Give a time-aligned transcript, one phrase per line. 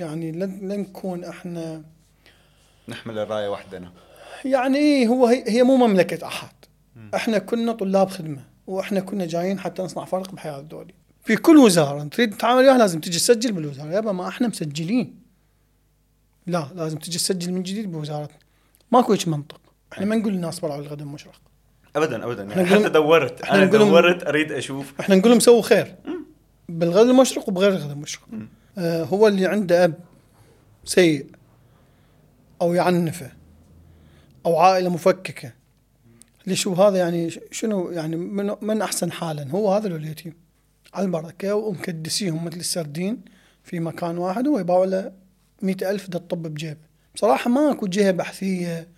[0.00, 1.82] يعني لن لن نكون إحنا
[2.88, 3.92] نحمل الراية وحدنا.
[4.44, 6.52] يعني إيه هو هي, هي مو مملكة أحد.
[7.14, 10.94] إحنا كنا طلاب خدمة وإحنا كنا جايين حتى نصنع فرق بحياة الدولي.
[11.24, 13.90] في كل وزارة تريد تتعامل وياها لازم تجي تسجل بالوزارة.
[13.90, 15.20] يابا ما إحنا مسجلين.
[16.46, 18.38] لا لازم تجي تسجل من جديد بوزارتنا.
[18.92, 19.60] ماكو هيك منطق.
[19.92, 21.40] إحنا ما نقول للناس طلعوا الغد مشرق
[21.96, 22.42] ابدا ابدا.
[22.42, 23.44] يعني حتى دورت.
[23.44, 24.92] أنا دورت أريد أشوف.
[25.00, 25.94] إحنا نقول لهم سووا خير.
[26.68, 28.28] بالغد المشرق وبغير الغد المشرق.
[28.78, 29.94] هو اللي عنده أب
[30.84, 31.26] سيء
[32.62, 33.32] أو يعنفه
[34.46, 35.52] أو عائلة مفككة.
[36.46, 40.34] ليش هو هذا يعني؟ شنو يعني؟ من, من أحسن حالا؟ هو هذا اليتيم
[40.94, 41.54] على البركة.
[41.54, 43.20] ومكدسيهم مثل السردين
[43.64, 45.12] في مكان واحد هو يباوع له
[45.62, 48.88] مئة ألف دا الطب بجيبه بصراحة ماكو جهة بحثية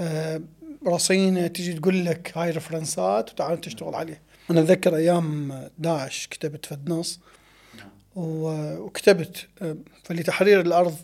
[0.00, 0.40] آه،
[0.86, 4.20] رصينة تجي تقول لك هاي رفرنسات وتعال تشتغل عليها.
[4.50, 7.20] أنا أتذكر أيام داعش كتبت فد نص
[8.16, 10.96] وكتبت آه، فلتحرير الأرض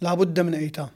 [0.00, 0.88] لابد من أيتام.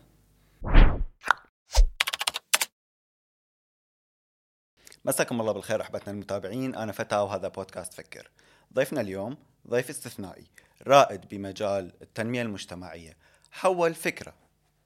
[5.04, 6.74] مساكم الله بالخير أحبتنا المتابعين.
[6.74, 8.30] أنا فتى وهذا بودكاست فكر.
[8.74, 9.36] ضيفنا اليوم
[9.68, 10.44] ضيف استثنائي
[10.86, 13.16] رائد بمجال التنمية المجتمعية
[13.50, 14.34] حول فكرة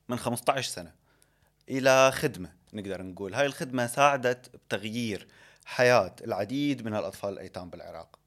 [0.08, 0.92] من 15 سنة
[1.68, 3.34] إلى خدمة نقدر نقول.
[3.34, 5.28] هاي الخدمة ساعدت بتغيير
[5.64, 8.18] حياة العديد من الأطفال الأيتام بالعراق.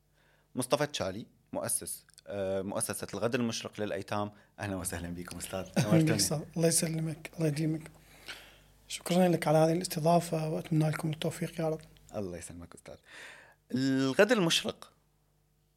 [0.55, 4.31] مصطفى تشالي مؤسس آه، مؤسسة الغد المشرق للأيتام.
[4.59, 5.65] أهلا وسهلا بكم أستاذ.
[5.77, 6.41] نورتني.
[6.57, 7.91] الله يسلمك الله يديمك.
[8.87, 11.81] شكرا لك على هذه الاستضافة وأتمنى لكم التوفيق يا رب.
[12.15, 12.95] الله يسلمك أستاذ.
[13.71, 14.91] الغد المشرق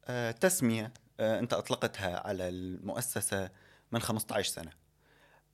[0.07, 3.49] آه، تسمية آه، أنت أطلقتها على المؤسسة
[3.91, 4.71] من 15 سنة.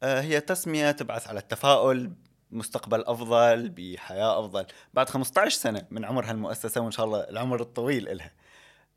[0.04, 2.14] آه، هي تسمية تبعث على التفاؤل
[2.52, 4.66] مستقبل أفضل بحياة أفضل.
[4.94, 8.32] بعد 15 سنة من عمر هالمؤسسه وإن شاء الله العمر الطويل إلها.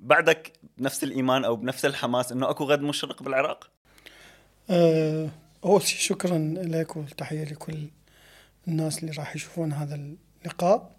[0.01, 3.71] بعدك بنفس الإيمان أو بنفس الحماس إنه أكو غد مشرق بالعراق؟
[4.71, 5.29] أه
[5.65, 7.89] أول شيء شكرا لك والتحية لكل
[8.69, 10.01] الناس اللي راح يشوفون هذا
[10.45, 10.91] اللقاء.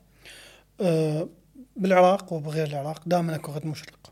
[0.82, 1.30] أه
[1.76, 4.12] بالعراق وبغير العراق دائما أكو غد مشرق.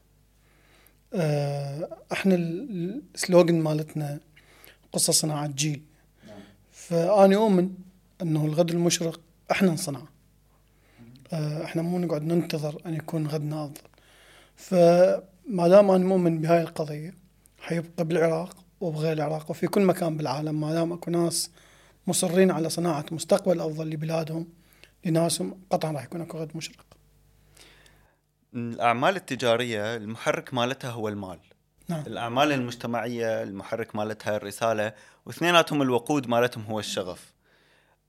[1.13, 4.19] أه إحنا ال- السلوغن مالتنا
[4.93, 5.81] قصة صناعة جيل.
[6.71, 7.69] فأنا أؤمن
[8.21, 9.19] أنه الغد المشرق
[9.51, 10.07] إحنا نصنعه.
[11.33, 13.81] إحنا مو نقعد ننتظر أن يكون غدنا أفضل
[14.55, 17.13] فما دام أنا مؤمن بهاي القضية
[17.59, 21.51] حيبقى بالعراق وبغير العراق وفي كل مكان بالعالم ما دام أكو ناس
[22.07, 24.47] مصرين على صناعة مستقبل أفضل لبلادهم
[25.05, 26.85] لناسهم قطعا راح يكون أكو غد مشرق.
[28.53, 31.39] الأعمال التجارية المحرك مالتها هو المال.
[31.89, 32.03] نعم.
[32.07, 34.93] الأعمال المجتمعية المحرك مالتها الرسالة
[35.25, 37.33] واثنيناتهم الوقود مالتهم هو الشغف.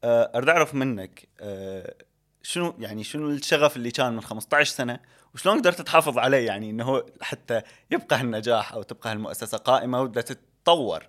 [0.05, 1.95] أه، أريد أعرف منك أه،
[2.47, 5.01] شنو يعني شنو الشغف اللي كان من 15 سنة؟
[5.35, 11.07] وشلون قدرت تحافظ عليه يعني إنه حتى يبقى هالنجاح أو تبقى هالمؤسسة قائمة وبدها تتطور؟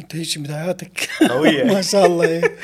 [0.00, 1.08] أنت هيك بداياتك.
[1.28, 1.64] قوية.
[1.74, 2.24] ما شاء الله.
[2.24, 2.56] إيه.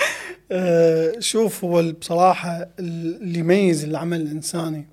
[0.53, 4.89] آه، شوف هو بصراحة اللي يميز العمل الإنساني.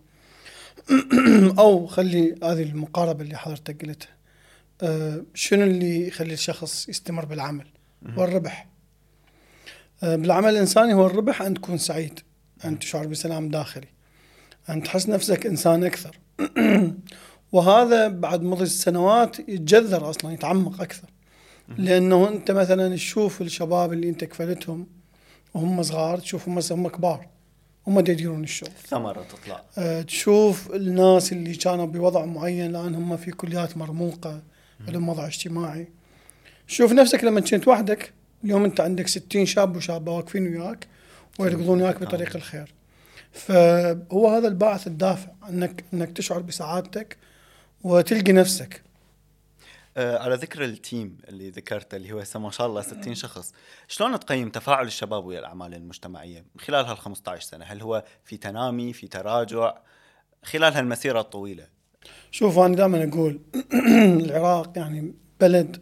[1.60, 4.10] أو خلي هذه المقاربة اللي حضرتك قلتها.
[4.82, 7.68] آه، شنو اللي يخلي الشخص يستمر بالعمل؟
[8.08, 8.68] هو الربح.
[10.04, 12.20] آه، بالعمل الإنساني هو الربح أن تكون سعيد.
[12.66, 13.88] أن تشعر بسلام داخلي.
[14.70, 16.20] أن تحس نفسك إنسان أكثر.
[17.52, 21.08] وهذا بعد مضي السنوات يتجذر أصلا يتعمق أكثر.
[21.78, 24.88] لأنه أنت مثلا تشوف الشباب اللي أنت كفلتهم
[25.54, 27.28] وهم صغار تشوفهم مثلا هم كبار
[27.88, 28.70] هم يديرون الشغل.
[28.88, 29.64] ثمرة تطلع.
[29.78, 34.42] أه تشوف الناس اللي كانوا بوضع معين الان هم في كليات مرموقة
[34.88, 35.88] لهم وضع اجتماعي.
[36.68, 38.14] شوف نفسك لما كنت وحدك
[38.44, 40.88] اليوم أنت عندك 60 شاب وشابة واقفين وياك.
[41.42, 42.74] ويركضون وياك بطريق الخير.
[43.32, 47.18] فهو هذا الباعث الدافع انك إنك تشعر بسعادتك
[47.84, 48.82] وتلقي نفسك.
[49.98, 53.54] آه، على ذكر التيم اللي ذكرته اللي هو هسه ما شاء الله 60 شخص
[53.88, 58.94] شلون تقيم تفاعل الشباب ويا الأعمال المجتمعية؟ خلال هال 15 سنة هل هو في تنامي
[58.94, 59.74] في تراجع؟
[60.44, 61.68] خلال هالمسيرة الطويلة.
[62.32, 63.40] شوف أنا دائما أقول
[64.26, 65.82] العراق يعني بلد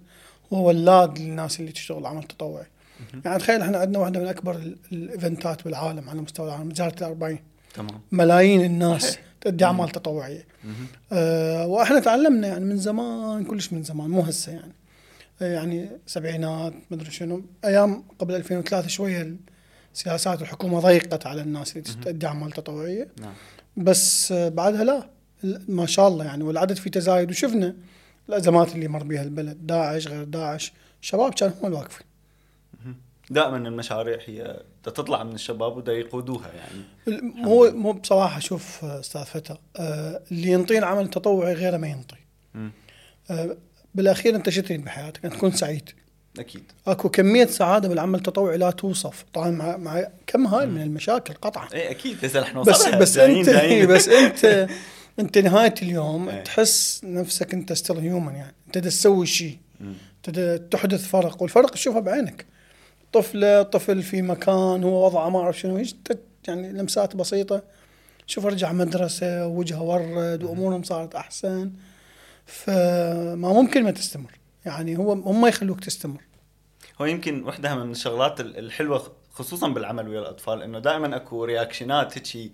[0.53, 2.67] هو ولاد للناس اللي تشتغل عمل تطوعي.
[3.25, 7.39] يعني تخيل إحنا عندنا واحدة من أكبر ال- الإيفنتات بالعالم على مستوى العالم زياره الأربعين.
[7.73, 8.01] تمام.
[8.11, 9.17] ملايين الناس.
[9.41, 10.45] تؤدي أعمال تطوعية.
[11.11, 14.73] آه وإحنا تعلمنا يعني من زمان كلش من زمان مو هسه يعني.
[15.41, 17.41] آه، يعني سبعينات مدري شنو.
[17.65, 19.35] أيام قبل 2003 شوية
[19.93, 23.07] سياسات الحكومة ضيقت على الناس اللي تؤدي أعمال تطوعية.
[23.21, 23.33] نعم.
[23.77, 25.09] بس آه، بعدها لا.
[25.67, 27.29] ما شاء الله يعني والعدد في تزايد.
[27.29, 27.75] وشفنا
[28.29, 30.73] الأزمات اللي مر بها البلد داعش غير داعش.
[31.01, 32.07] شباب كانوا هم الواقفين.
[33.29, 36.81] دائما المشاريع هي تطلع من الشباب ودا يقودوها يعني.
[37.07, 42.15] ال- مو مو بصراحة شوف أستاذ فتى آه، اللي ينطيه العمل التطوعي غيره ما ينطي.
[43.31, 43.57] آه،
[43.95, 45.89] بالأخير أنت شو تريد بحياتك؟ ان تكون سعيد.
[46.39, 46.63] أكيد.
[46.87, 49.25] أكو كمية سعادة بالعمل التطوعي لا توصف.
[49.33, 51.67] طبعا مع, مع كم هاي من المشاكل؟ قطعا.
[51.73, 52.25] إيه أكيد.
[52.25, 53.87] هسه بس وصلنا بس جايين- انت جايين.
[53.87, 54.67] بس انت
[55.19, 56.43] أنت نهاية اليوم إيه.
[56.43, 58.55] تحس نفسك أنت ستيل هيومن يعني.
[58.67, 59.57] أنت تسوي شيء.
[60.27, 60.39] أنت
[60.71, 62.45] تحدث فرق والفرق تشوفه بعينك.
[63.13, 65.83] طفله طفل في مكان هو وضعه ما أعرف شنو
[66.47, 67.63] يعني لمسات بسيطة.
[68.27, 71.71] شوف رجع مدرسة ووجهه ورد وأمورهم صارت أحسن.
[72.45, 74.31] فما ممكن ما تستمر.
[74.65, 76.21] يعني هو هم يخلوك تستمر.
[77.01, 82.17] هو يمكن وحدة من الشغلات ال- الحلوة خصوصا بالعمل ويا الأطفال إنه دائما أكو رياكشنات
[82.17, 82.51] هيك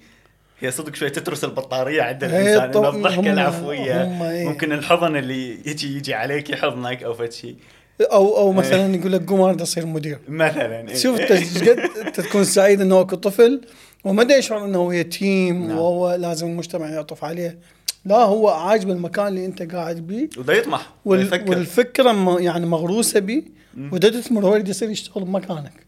[0.59, 4.01] هي صدق شوي تترس البطارية عند الإنسان إنه الضحكة العفوية.
[4.31, 4.47] إيه.
[4.47, 7.55] ممكن الحضن اللي يجي يجي عليك يحضنك أو فد شيء
[8.01, 10.19] أو أو مثلا يقول لك قوم أريد أصير مدير.
[10.27, 10.95] مثلا إيه.
[10.95, 11.31] شوف أنت
[11.69, 13.61] قد انت تكون سعيد إنه أكو طفل
[14.03, 15.77] وما دا يشعر إنه هو يتيم نعم.
[15.77, 17.59] وهو لازم المجتمع يعطف عليه.
[18.05, 20.29] لا هو عاجب المكان اللي أنت قاعد بيه.
[20.37, 23.43] وده يطمح وال ويفكر والفكرة يعني مغروسة بيه
[23.91, 25.85] وده تثمر هو يصير يشتغل بمكانك.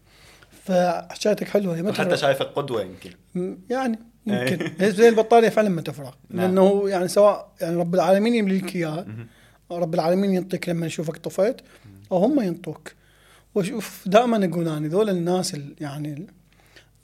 [0.64, 3.10] فحكايتك حلوة هي متى شايفك قدوة يمكن.
[3.70, 4.62] يعني يمكن.
[4.62, 4.74] إيه.
[4.78, 6.46] هي زي البطارية فعلا ما تفرغ نعم.
[6.46, 9.06] لأنه يعني سواء يعني رب العالمين يملي لك اياها
[9.70, 11.60] رب العالمين ينطيك لما يشوفك طفيت.
[12.12, 12.92] أو هم ينطوك.
[13.54, 16.26] وشوف دائما أقول أنا ذول الناس ال- يعني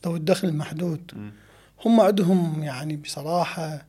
[0.06, 1.12] ذوي الدخل المحدود.
[1.85, 3.87] هم عندهم يعني بصراحة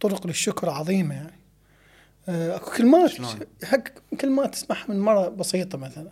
[0.00, 1.32] طرق للشكر عظيمة يعني.
[2.28, 3.28] آه، أكو كلمات شلون؟
[3.64, 3.82] حق
[4.20, 6.10] كلمات تسمعها من مرة بسيطة مثلا.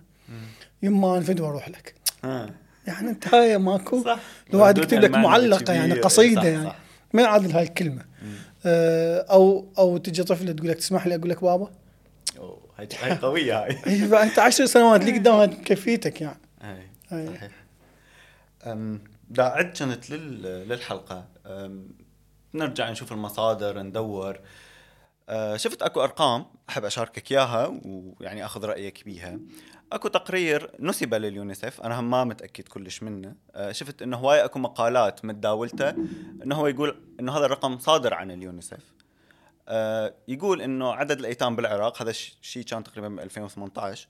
[0.83, 1.95] يما أنفد وأروح لك.
[2.25, 2.51] ها.
[2.87, 4.19] يعني أنت هاي ماكو؟ صح.
[4.53, 5.93] لو واحد يكتب لك معلقة يعني.
[5.95, 6.65] قصيدة صح، يعني.
[6.67, 6.79] صح.
[7.13, 8.03] ما يعادل هاي الكلمة
[8.67, 11.71] آه، أو أو تجي طفله تقول لك تسمح لي أقول لك بابا؟
[12.79, 13.79] هاي هاي قوية هاي.
[13.85, 16.41] هي انت عشر سنوات لي قدامها كفيتك يعني.
[17.13, 17.27] أي.
[17.27, 17.51] صحيح.
[18.67, 20.43] أم، دا عد كانت لل...
[20.69, 21.29] للحلقة.
[21.47, 21.89] أم،
[22.55, 24.41] نرجع نشوف المصادر ندور.
[25.29, 29.39] أه، شفت أكو أرقام أحب أشاركك إياها ويعني أخذ رأيك بيها.
[29.93, 33.35] أكو تقرير نسب لليونيسف أنا هم ما متأكد كلش منه.
[33.55, 35.91] أه، شفت إنه هواي أكو مقالات متداولتة
[36.43, 38.94] إنه هو يقول إنه هذا الرقم صادر عن اليونيسف
[40.29, 44.09] يقول إنه عدد الأيتام بالعراق هذا الشيء كان تقريبا ب 2018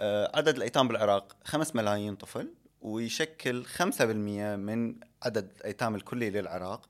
[0.00, 6.88] آه، عدد الأيتام بالعراق 5 ملايين طفل ويشكل 5% من عدد الأيتام الكلي للعراق.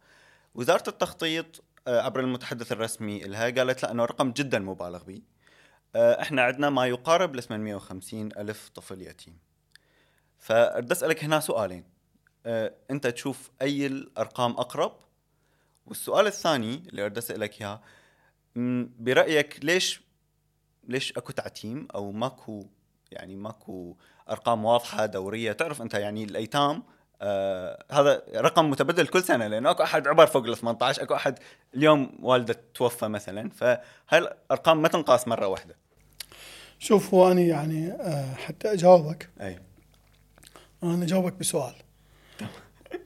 [0.54, 5.22] وزارة التخطيط آه، عبر المتحدث الرسمي لها قالت لا إنه رقم جدا مبالغ به
[5.96, 9.38] آه، إحنا عندنا ما يقارب ل 850 ألف طفل يتيم.
[10.38, 11.84] فأريد أسألك هنا سؤالين.
[12.46, 15.05] آه، أنت تشوف أي الأرقام أقرب؟
[15.86, 17.80] والسؤال الثاني اللي أريد أسألك إياه
[18.98, 20.00] برأيك ليش
[20.88, 22.66] ليش أكو تعتيم أو ماكو
[23.10, 23.96] يعني ماكو
[24.30, 26.82] أرقام واضحة دورية؟ تعرف أنت يعني الأيتام
[27.22, 31.38] آه هذا رقم متبدل كل سنة لأنه أكو أحد عمر فوق ال 18 أكو أحد
[31.74, 35.76] اليوم والدة توفى مثلا فهاي الأرقام ما تنقاس مرة واحدة.
[36.78, 39.30] شوف هو أنا يعني آه، حتى أجاوبك.
[39.40, 39.58] أي.
[40.82, 41.74] أنا أجاوبك بسؤال.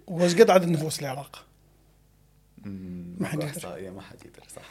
[0.06, 1.49] وإيش قد عدد نفوس العراق؟
[2.64, 3.50] ما حد يدري.
[3.50, 4.62] احصائيه ما حد يدري صح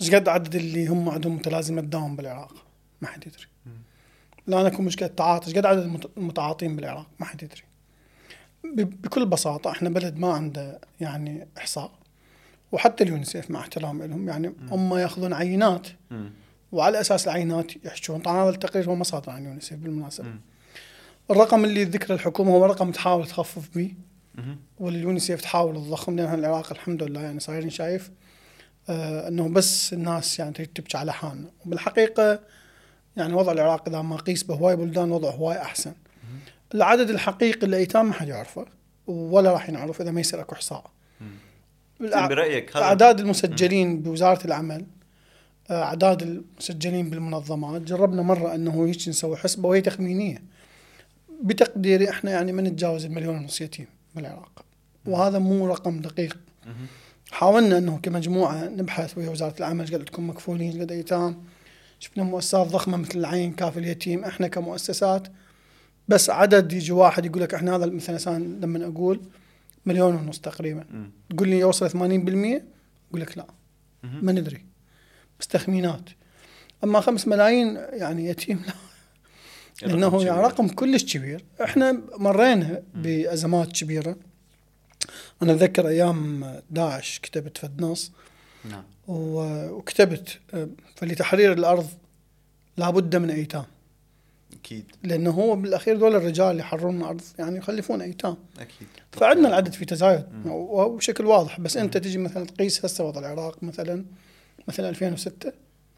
[0.00, 2.54] إيش قد عدد اللي هم عندهم متلازمة داون بالعراق؟
[3.00, 3.46] ما حد يدري.
[4.48, 7.62] الان اكو مشكلة تعاطي، إيش قد عدد المت- المتعاطين بالعراق؟ ما حد يدري.
[8.74, 11.92] بكل بساطة إحنا بلد ما عنده يعني إحصاء
[12.72, 15.86] وحتى اليونيسيف مع احترام لهم يعني هم يأخذون عينات.
[16.72, 20.34] وعلى أساس العينات يحشون طبعا هذا التقرير هو ما صادر عن اليونيسيف بالمناسبة.
[21.30, 23.94] الرقم اللي ذكره الحكومة هو رقم تحاول تخفف به.
[24.78, 28.10] واليونيسيف تحاول تضخم لأن العراق الحمد لله يعني صايرين شايف.
[28.88, 32.40] آه إنه بس الناس يعني تريد تبكي على حالنا وبالحقيقة
[33.16, 35.92] يعني وضع العراق إذا ما قيس بهواي بلدان وضع هواي أحسن.
[36.74, 38.66] العدد الحقيقي للايتام ما حد يعرفه
[39.06, 40.90] ولا راح ينعرف إذا ما يصير أكو احصاء
[42.00, 44.86] برأيك هذا أعداد المسجلين بوزارة العمل
[45.70, 50.42] آه، أعداد المسجلين بالمنظمات جربنا مرة إنه هيك نسوي حسبة وهي تخمينية.
[51.42, 53.86] بتقديري إحنا يعني ما نتجاوز المليون ونص يتيم.
[54.14, 54.64] بالعراق
[55.06, 56.38] وهذا مو رقم دقيق.
[57.30, 61.44] حاولنا إنه كمجموعة نبحث ويا وزارة العمل إيش قد تكون مكفولين إيش قد أيتام.
[61.98, 65.28] شفنا مؤسسات ضخمة مثل العين كافي اليتيم إحنا كمؤسسات.
[66.08, 69.20] بس عدد يجي واحد يقول لك إحنا هذا مثلا لما أقول
[69.86, 70.84] مليون ونص تقريبا.
[71.30, 72.62] تقول لي يوصل 80% أقول
[73.14, 73.46] لك لا.
[74.02, 74.66] ما ندري.
[75.40, 76.10] بس تخمينات.
[76.84, 78.72] أما 5 ملايين يعني يتيم لا.
[79.82, 80.40] لأنه يعني.
[80.40, 81.44] رقم كلش كبير.
[81.64, 84.16] إحنا مرينا بأزمات كبيرة.
[85.42, 88.12] أنا أتذكر أيام داعش كتبت فد نص
[88.70, 90.38] نعم وكتبت
[90.96, 91.86] فلتحرير الأرض
[92.76, 93.64] لابد من أيتام.
[94.52, 94.84] أكيد.
[95.02, 98.36] لأنه هو بالأخير دول الرجال اللي يحررون الأرض يعني يخلفون أيتام.
[98.58, 98.88] أكيد.
[99.12, 100.24] فعندنا العدد في تزايد.
[100.46, 101.60] وبشكل واضح.
[101.60, 104.04] بس أنت تجي مثلا تقيس هسه وضع العراق مثلا
[104.68, 105.52] مثلا 2006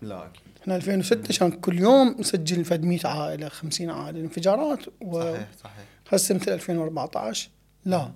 [0.05, 0.43] لا أكيد.
[0.63, 4.79] إحنا 2006 كان كل يوم نسجل فد 100 عائله 50 عائله انفجارات
[5.13, 5.85] صحيح صحيح.
[6.13, 7.49] وهسه مثل 2014
[7.85, 8.13] لا.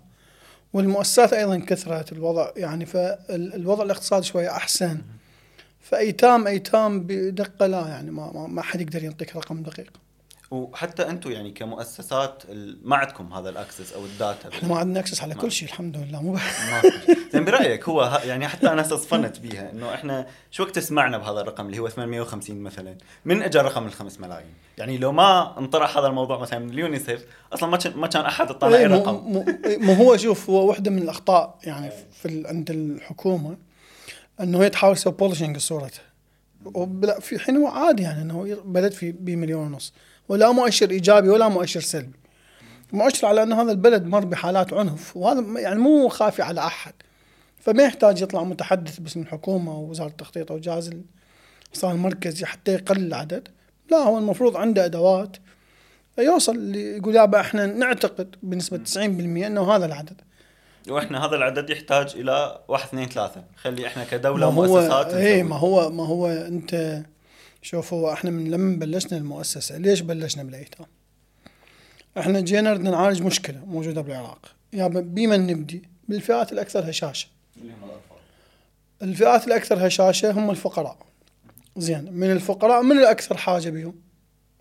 [0.72, 4.98] والمؤسسات أيضا كثرت الوضع يعني فالوضع الاقتصادي شوية أحسن.
[5.80, 9.92] فأيتام أيتام بدقة لا يعني ما ما, ما حد يقدر يعطيك رقم دقيق.
[10.50, 14.78] وحتى أنتم يعني كمؤسسات ال- ما عندكم هذا ال access أو ال data إحنا ما
[14.78, 16.22] عندنا access على كل شيء الحمد لله.
[16.22, 16.40] مو ما.
[17.32, 21.66] زين برأيك هو يعني حتى أنا صفنت بيها إنه إحنا شو وقت سمعنا بهذا الرقم
[21.66, 26.38] اللي هو 850 مثلا؟ من اجى رقم الخمس ملايين؟ يعني لو ما انطرح هذا الموضوع
[26.38, 29.14] مثلا من اليونيسف أصلا ما كان ما كان أحد اطلع أي إيه، مو- رقم.
[29.14, 33.56] مو مو هو شوف هو واحدة من الأخطاء يعني في ال- عند الحكومة
[34.40, 36.02] إنه هي تحاول تسوي بولشنج صورتها
[36.64, 39.92] وبلا في حين هو عادي يعني إنه بلد في بمليون ونص.
[40.28, 42.18] ولا مؤشر إيجابي ولا مؤشر سلبي.
[42.92, 46.92] مؤشر على ان هذا البلد مر بحالات عنف وهذا يعني مو خافي على أحد.
[47.60, 50.90] فما يحتاج يطلع متحدث باسم الحكومة أو وزاره التخطيط أو جهاز
[51.68, 53.48] الاقتصاد المركزي حتى يقلل العدد.
[53.90, 55.36] لا هو المفروض عنده أدوات.
[56.18, 60.20] يوصل اللي يقول يابا إحنا نعتقد بنسبة 90% إنه هذا العدد.
[60.88, 63.44] وإحنا هذا العدد يحتاج إلى واحد اثنين ثلاثة.
[63.56, 65.42] خلي إحنا ما كدوله هو ومؤسسات نسوي.
[65.42, 67.02] ما هو ما هو أنت
[67.62, 70.86] شوف هو إحنا من لما بلشنا المؤسسة ليش بلشنا بالأيتام؟
[72.18, 77.28] إحنا جينا بدنا نعالج مشكلة موجودة بالعراق يابا بمن نبدي؟ بالفئات الأكثر هشاشة
[79.02, 80.98] الفئات الأكثر هشاشة هم الفقراء
[81.76, 83.94] زين من الفقراء من الأكثر حاجة بهم؟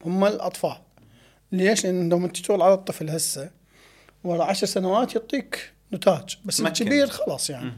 [0.06, 0.78] هم الأطفال
[1.52, 3.52] ليش؟ لأن لما تشتغل على الطفل هسه
[4.24, 6.60] ورا عشر سنوات يعطيك نتاج بس.
[6.60, 7.72] الكبير خلاص يعني.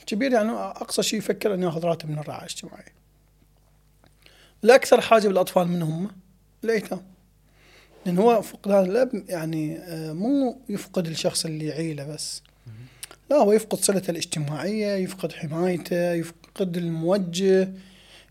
[0.00, 3.01] الكبير يعني أقصى شيء يفكر إنه ياخذ راتب من الرعاية الاجتماعية.
[4.64, 6.10] الاكثر حاجة بالأطفال من هم؟
[6.64, 7.00] الأيتام.
[8.06, 12.42] لأن هو فقدان الاب يعني آه، مو يفقد الشخص اللي يعيله بس.
[13.30, 17.72] لا هو يفقد صلته الاجتماعية، يفقد حمايته، يفقد الموجه،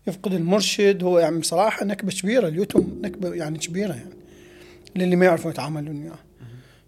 [0.06, 4.14] يفقد المرشد، هو يعني بصراحة نكبة كبيرة اليتم نكبة يعني كبيرة يعني
[4.96, 6.18] للي ما يعرفون يتعاملون وياه.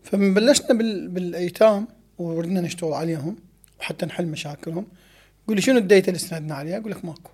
[0.03, 3.37] فمن بلشنا بال- بالأيتام وردنا نشتغل عليهم
[3.81, 4.87] وحتى نحل مشاكلهم
[5.45, 7.31] يقول لي شنو الديتا اللي استندنا عليها؟ أقول لك ماكو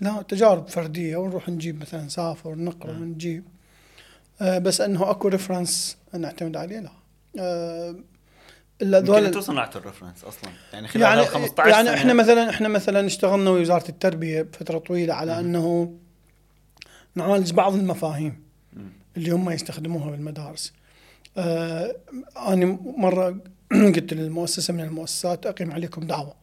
[0.00, 3.44] لا تجارب فردية ونروح نجيب مثلا نسافر نقرا نجيب
[4.40, 6.90] آه بس إنه أكو reference نعتمد عليه لا
[7.38, 7.96] آه
[8.82, 12.12] إلا ذول أنتم صنعتوا ال reference أصلا يعني خلال يعني هال 15 يعني سنة إحنا
[12.12, 15.38] مثلا إحنا مثلا اشتغلنا وزارة التربية بفتره طويلة على مم.
[15.38, 15.94] إنه
[17.14, 18.92] نعالج بعض المفاهيم مم.
[19.16, 20.72] اللي هم يستخدموها بالمدارس.
[21.36, 21.96] آه
[22.36, 23.36] أنا مرة
[23.96, 26.34] قلت للمؤسسة من المؤسسات أقيم عليكم دعوة.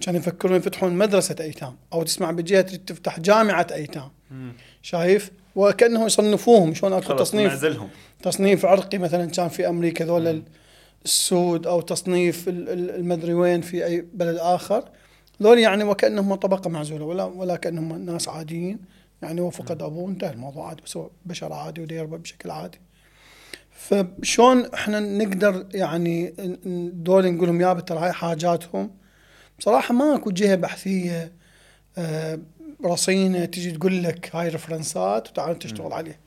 [0.00, 4.10] كانوا يفكرون يفتحون مدرسة أيتام أو تسمع بجهة تفتح جامعة أيتام.
[4.30, 4.52] مم.
[4.82, 7.88] شايف؟ وكانه يصنفوهم شلون أكو تصنيف نعزلهم
[8.22, 10.42] تصنيف عرقي مثلا كان في أمريكا ذول
[11.04, 14.84] السود أو تصنيف ال- ال- المدري وين في أي بلد آخر.
[15.42, 18.78] ذول يعني وكأنهم طبقة معزولة ولا ولا كأنهم ناس عاديين.
[19.22, 22.78] يعني هو فقد أبوه انتهى الموضوع عادي بس بشر عادي وديربة بشكل عادي.
[23.70, 26.34] فشلون إحنا نقدر يعني
[26.92, 28.90] دول نقول لهم يابا ترى هاي حاجاتهم؟
[29.58, 31.32] بصراحة ماكو جهة بحثية
[31.98, 32.38] آه،
[32.84, 36.18] رصينة تجي تقول لك هاي رفرنسات وتعال تشتغل عليها.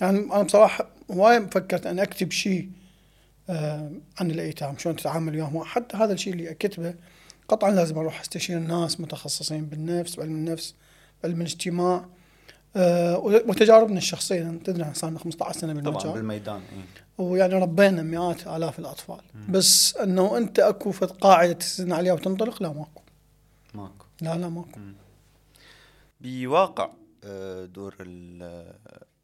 [0.00, 2.70] يعني أنا بصراحة هواي فكرت أن أكتب شيء
[3.50, 3.90] آه،
[4.20, 5.64] عن الأيتام شلون تتعامل وياهم.
[5.64, 6.94] حتى هذا الشيء اللي أكتبه
[7.48, 10.74] قطعا لازم أروح أستشير ناس متخصصين بالنفس بعلم النفس
[11.22, 12.06] بعلم الاجتماع
[12.76, 14.58] آه، وتجاربنا الشخصية.
[14.64, 16.12] تدري صار لنا 15 سنة طبعا بالمجال.
[16.12, 17.05] بالميدان إيه.
[17.18, 19.20] ويعني ربينا مئات آلاف الأطفال.
[19.48, 23.00] بس إنه أنت أكو فد قاعدة تستند عليها وتنطلق؟ لا ماكو.
[23.74, 24.06] ماكو.
[24.20, 24.80] لا لا ماكو.
[26.20, 26.90] بواقع
[27.24, 28.76] آه، دور ال-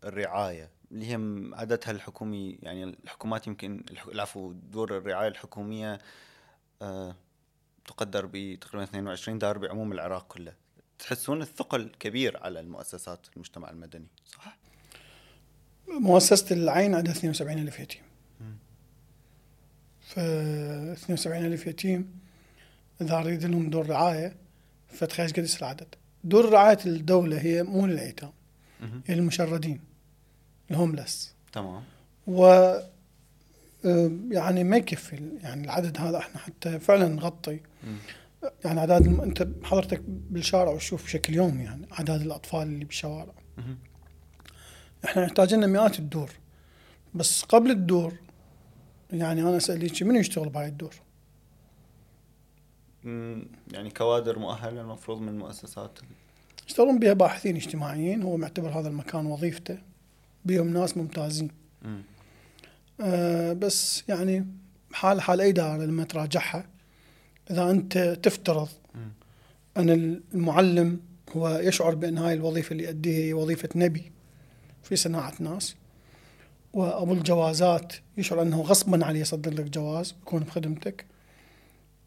[0.04, 1.14] الرعاية اللي هي
[1.54, 5.98] عددها الحكومي يعني الحكومات يمكن العفو دور الرعاية الحكومية
[6.82, 7.14] آه،
[7.84, 10.54] تقدر بتقريبا 22 دار بعموم العراق كله
[10.98, 14.56] تحسون الثقل كبير على المؤسسات المجتمع المدني صح؟
[15.88, 18.02] مؤسسة العين عندها 72 ألف يتيم.
[20.00, 22.20] ف 72 ألف يتيم
[23.00, 24.36] إذا أريد لهم دور رعاية
[24.88, 28.32] فتخيل إيش قد يصير العدد؟ دور رعاية الدولة هي مو للأيتام.
[29.06, 29.80] هي للمشردين
[30.70, 31.34] الهوملس.
[31.52, 31.82] تمام.
[32.26, 32.46] و
[34.30, 37.60] يعني ما يكفي يعني العدد هذا إحنا حتى فعلا نغطي.
[38.64, 39.20] يعني اعداد الم...
[39.20, 43.34] أنت حضرتك بالشارع وتشوف بشكل يومي يعني اعداد الأطفال اللي بالشوارع.
[45.04, 46.30] إحنا نحتاج لنا مئات الدور
[47.14, 48.14] بس قبل الدور
[49.12, 50.94] يعني أنا أسأل هيك من يشتغل بهاي الدور؟
[53.72, 55.98] يعني كوادر مؤهلة المفروض من المؤسسات
[56.68, 59.78] يشتغلون بها باحثين اجتماعيين هو معتبر هذا المكان وظيفته
[60.44, 61.50] بهم ناس ممتازين
[61.82, 62.02] مم.
[63.00, 64.46] أه بس يعني
[64.92, 66.66] حال حال أي دائره لما تراجعها
[67.50, 69.12] إذا أنت تفترض مم.
[69.76, 71.00] أن المعلم
[71.36, 74.12] هو يشعر بأن هاي الوظيفة اللي يؤديها هي وظيفة نبي
[74.82, 75.76] في صناعة ناس
[76.72, 81.04] وأبو الجوازات يشعر أنه غصبا عليه يصدر لك جواز يكون بخدمتك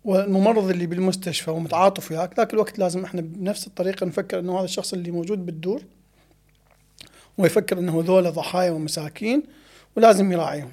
[0.03, 4.93] والممرض اللي بالمستشفى ومتعاطف وياك ذاك الوقت لازم إحنا بنفس الطريقة نفكر أنه هذا الشخص
[4.93, 5.81] اللي موجود بالدور
[7.37, 9.43] ويفكر أنه ذولا ضحايا ومساكين
[9.95, 10.71] ولازم يراعيهم.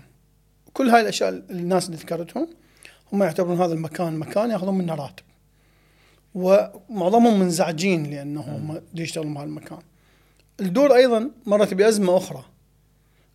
[0.73, 2.49] كل هاي الأشياء الناس اللي ذكرتهم
[3.13, 5.25] هم يعتبرون هذا المكان مكان يأخذون منه راتب
[6.35, 9.79] ومعظمهم منزعجين لأنه هم يشتغلون بهالمكان.
[10.63, 12.45] الدور أيضا مرت بأزمة أخرى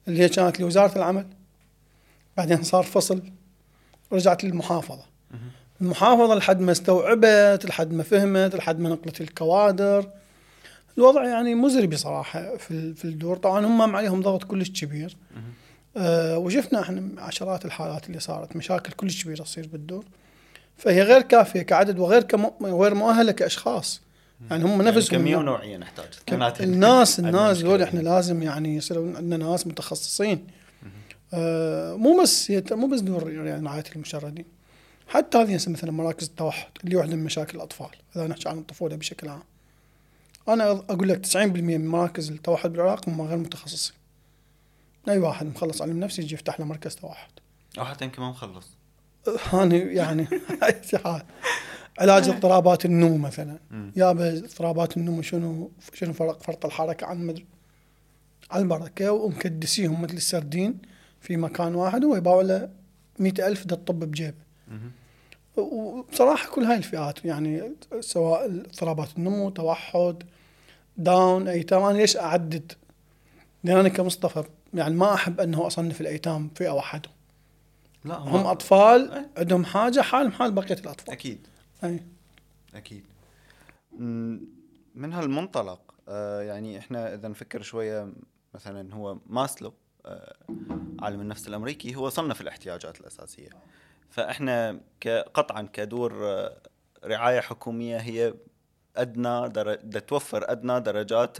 [0.07, 1.25] اللي هي كانت لوزارة العمل.
[2.38, 3.22] بعدين صار فصل
[4.13, 5.05] رجعت للمحافظة.
[5.81, 10.10] المحافظة لحد ما استوعبت لحد ما فهمت لحد ما نقلت الكوادر.
[10.98, 13.38] الوضع يعني مزري بصراحة في في الدور.
[13.38, 15.17] طبعا هم عليهم ضغط كلش كبير.
[15.98, 20.05] أه وشفنا إحنا عشرات الحالات اللي صارت مشاكل كلش كبيرة تصير بالدور.
[20.77, 22.46] فهي غير كافية كعدد وغير كم...
[22.62, 24.01] غير مؤهلة كأشخاص.
[24.50, 26.06] يعني هم نفسهم يعني كميه ونوعية نحتاج.
[26.62, 30.48] الناس الناس دول إحنا لازم يعني يصير عندنا ناس متخصصين.
[31.34, 34.46] آه مو بس مو بس دور يعني رعايه المشردين.
[35.08, 39.29] حتى هذه مثلا مراكز التوحد اللي واحدة من مشاكل الأطفال إذا نحكي عن الطفولة بشكل
[39.29, 39.44] عام.
[40.48, 43.96] أنا أقول لك 90% من مراكز التوحد بالعراق هم غير متخصصين.
[45.10, 47.29] أي واحد مخلص علم نفسي يجي يفتح له مركز توحد.
[47.79, 48.70] أو حتى يمكن ما مخلص.
[49.53, 50.27] أنا يعني
[51.97, 53.59] علاج اضطرابات النمو مثلا.
[53.95, 57.45] يا اضطرابات النمو شنو شنو فرق فرط الحركة عن مدري
[58.51, 60.77] على البركة؟ ومكدسيهم مثل السردين
[61.21, 62.69] في مكان واحد ويباعوا له
[63.19, 64.47] مئة ألف ده الطب بجيبه.
[65.57, 70.23] وبصراحة كل هاي الفئات يعني سواء اضطرابات النمو توحد
[70.97, 72.71] داون أيتام أنا ليش أعدد؟
[73.63, 77.09] لأن أنا كمصطفى يعني ما أحب أنه أصنف الأيتام فئة واحدة
[78.05, 79.25] لا هم أطفال أي.
[79.37, 81.13] عندهم حاجة حالهم حال بقية الأطفال.
[81.13, 81.47] أكيد.
[81.84, 82.00] أي.
[82.75, 83.05] أكيد.
[84.96, 88.13] من هالمنطلق آه يعني إحنا إذا نفكر شوية
[88.53, 89.74] مثلا هو ماسلو
[90.05, 90.36] آه
[91.00, 93.49] عالم النفس الأمريكي هو صنف الاحتياجات الأساسية.
[94.10, 94.80] فإحنا
[95.34, 96.58] قطعا كدور آه
[97.06, 98.34] رعاية حكومية هي
[98.95, 99.75] أدنى در...
[99.99, 101.38] توفر أدنى درجات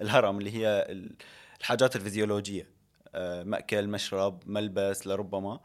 [0.00, 0.86] الهرم اللي هي
[1.60, 2.68] الحاجات الفيزيولوجية
[3.44, 5.60] مأكل مشرب ملبس لربما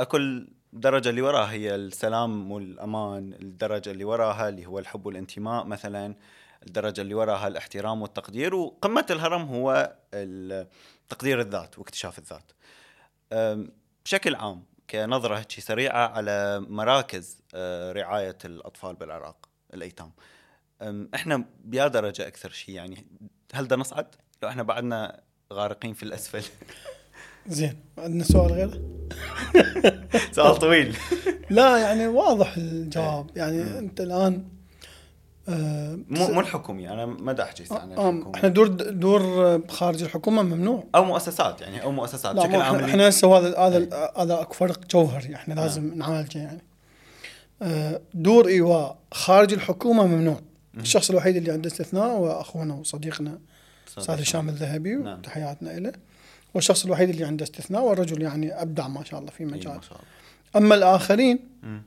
[0.00, 6.14] أكل الدرجة اللي وراها هي السلام والأمان الدرجة اللي وراها اللي هو الحب والانتماء مثلا
[6.66, 9.96] الدرجة اللي وراها الاحترام والتقدير وقمة الهرم هو
[11.08, 12.52] تقدير الذات واكتشاف الذات.
[14.04, 20.12] بشكل عام كنظرة هيك سريعة على مراكز أه، رعاية الأطفال بالعراق الأيتام.
[21.14, 23.06] إحنا بيا درجة أكثر شيء يعني
[23.54, 25.20] هل بدنا نصعد؟ لو إحنا بعدنا
[25.52, 26.44] غارقين في الأسفل.
[27.48, 28.80] زين عندنا سؤال غيره؟
[30.36, 30.96] سؤال طويل.
[31.50, 33.26] لا يعني واضح الجواب.
[33.36, 34.44] يعني أنت الآن
[35.48, 38.32] آه مو مو الحكومي أنا ما دا أحكي عن الحكومة.
[38.34, 40.84] إحنا دور دور خارج الحكومة ممنوع.
[40.94, 42.76] أو مؤسسات يعني أو مؤسسات بشكل عام.
[42.76, 45.98] إحنا هسه هذا هذا هذا فرق جوهري إحنا لازم نعم.
[45.98, 46.62] نعالجه يعني.
[47.62, 50.40] آه دور إيواء خارج الحكومة ممنوع.
[50.76, 53.38] الشخص الوحيد اللي عنده استثناء هو أخونا وصديقنا
[53.98, 55.18] أستاذ هشام الذهبي نعم.
[55.18, 55.92] وتحياتنا له
[56.56, 59.98] والشخص الوحيد اللي عنده استثناء والرجل يعني أبدع ما شاء الله في مجال ما شاء
[59.98, 60.06] الله.
[60.56, 61.38] أما الآخرين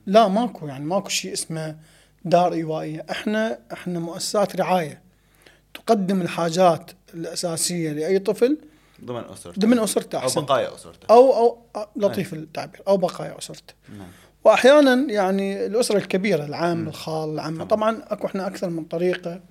[0.06, 1.76] لا ماكو يعني ماكو شيء اسمه
[2.26, 3.06] دار إيوائية.
[3.12, 5.02] إحنا إحنا مؤسسات رعاية
[5.74, 8.58] تقدم الحاجات الأساسية لأي طفل
[9.06, 9.60] ضمن أسرته.
[9.60, 10.40] ضمن أسرته أحسن.
[10.40, 11.14] أو بقايا أسرته.
[11.14, 12.40] أو أو لطيف أي.
[12.40, 12.82] التعبير.
[12.88, 13.74] أو بقايا أسرته.
[13.98, 14.08] نعم.
[14.44, 17.64] وأحيانا يعني الأسرة الكبيرة العام الخال العم.
[17.64, 19.42] طبعا أكو إحنا أكثر من طريقة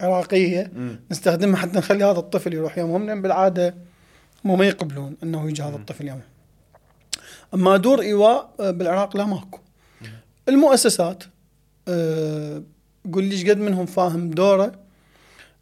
[0.00, 1.00] عراقية مم.
[1.10, 3.74] نستخدمها حتى نخلي هذا الطفل يروح يومهم لأن بالعادة
[4.44, 6.20] هم ما يقبلون إنه يجي هذا الطفل يوم
[7.54, 9.58] أما دور ايواء آه، بالعراق لا ماكو.
[10.48, 11.24] المؤسسات
[11.88, 12.62] آه،
[13.12, 14.72] قول لي قد منهم فاهم دوره؟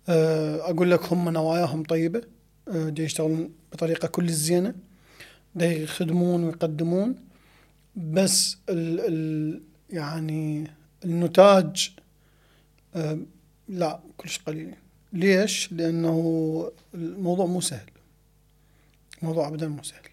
[0.08, 2.22] آه، أقول لك هم نواياهم طيبة
[2.68, 4.74] دي يشتغلون بطريقة كل الزينة
[5.54, 7.14] دي يخدمون ويقدمون.
[7.96, 9.60] بس ال ال
[9.90, 10.70] يعني
[11.04, 11.90] النتاج
[13.68, 14.74] لا كلش قليلين
[15.12, 17.90] ليش؟ لأنه الموضوع مو سهل.
[19.22, 20.08] موضوع ابدا مو سهل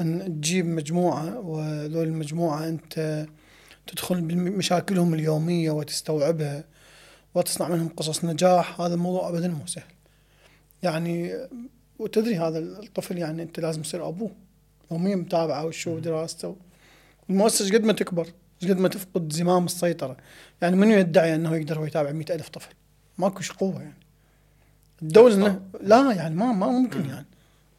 [0.00, 3.26] أن تجيب مجموعة وذول المجموعة أنت
[3.86, 6.64] تدخل بمشاكلهم اليومية وتستوعبها
[7.34, 9.92] وتصنع منهم قصص نجاح هذا الموضوع ابدا مو سهل
[10.82, 11.34] يعني
[11.98, 14.30] وتدري هذا الطفل يعني أنت لازم تصير أبوه.
[14.90, 16.56] يوميا متابعه وشو دراسته.
[17.30, 18.28] المؤسسه قد ما تكبر
[18.62, 20.16] قد ما تفقد زمام السيطرة.
[20.62, 22.74] يعني من يدعي أنه يقدر هو يتابع مئة ألف طفل؟
[23.18, 23.98] ماكوش قوة يعني.
[25.02, 27.26] الدولة لا يعني ما ما ممكن يعني.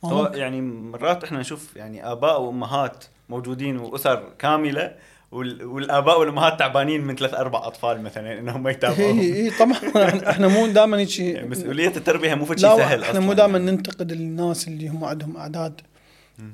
[0.06, 4.96] هو يعني مرات إحنا نشوف يعني آباء وأمهات موجودين وأسر كاملة
[5.32, 5.64] وال...
[5.66, 9.74] والآباء والأمهات تعبانين من ثلاث أربع أطفال مثلا إنهم ما اي يتابعوهم اي طبعا.
[9.74, 11.20] إحنا- إحنا مو دائما هيك.
[11.20, 13.72] يعني مسؤولية التربية مو شيء سهل إحنا أصلاً مو دائما يعني.
[13.72, 15.82] ننتقد الناس اللي هم عندهم أعداد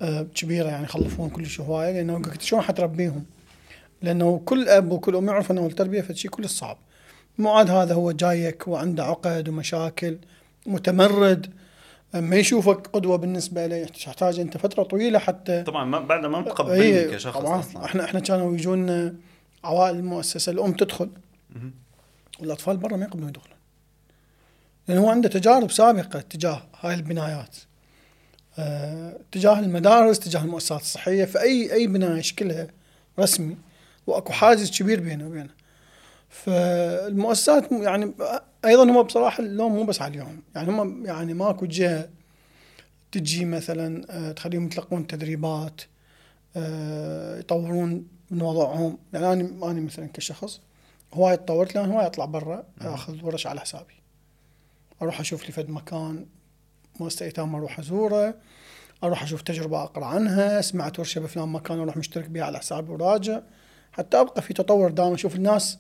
[0.01, 3.23] آه كبيرة يعني يخلفون كل هواية لأنه قلت شلون حتربيهم؟
[4.01, 6.77] لأنه كل أب وكل أم يعرف إنه التربية فشيء كل صعب.
[7.38, 10.17] مو عاد هذا هو جايك وعنده عقد ومشاكل
[10.65, 11.53] متمرد
[12.21, 15.63] ما يشوفك قدوة بالنسبة له تحتاج أنت فترة طويلة حتى.
[15.63, 17.60] طبعا ما بعد ما متقبلني إيه، كشخص طبعا.
[17.60, 17.86] أصلا.
[17.86, 19.15] إحنا إحنا كانوا يجونا
[19.63, 21.10] عوائل المؤسسة الأم تدخل.
[22.39, 23.58] والأطفال برا ما يقبلون يدخلون.
[24.88, 27.56] لأن هو عنده تجارب سابقة تجاه هاي البنايات.
[28.60, 32.67] آه تجاه المدارس تجاه المؤسسات الصحية فاي اي بنايه شكلها
[33.19, 33.58] رسمي.
[34.08, 35.49] وأكو حاجز كبير بينه وبينه.
[36.43, 38.13] فالمؤسسات يعني
[38.65, 42.10] أيضا هم بصراحة اللوم مو بس عليهم يعني هم يعني ماكو جهة
[43.12, 45.82] تجي مثلا آه، تخليهم يتلقون تدريبات
[46.56, 48.98] آه، يطورون من وضعهم.
[49.13, 50.62] يعني أنا أنا مثلا كشخص
[51.13, 53.93] هواي تطورت لأن هواي أطلع برا آخذ ورش على حسابي.
[55.02, 56.26] أروح أشوف لي فد مكان
[57.00, 58.36] مؤسسة إيتام أروح أزوره
[59.04, 63.41] أروح أشوف تجربة أقرأ عنها سمعت ورشة بفلان مكان أروح مشترك بها على حسابي وراجع.
[63.91, 65.80] حتى أبقى في تطور دائما أشوف الناس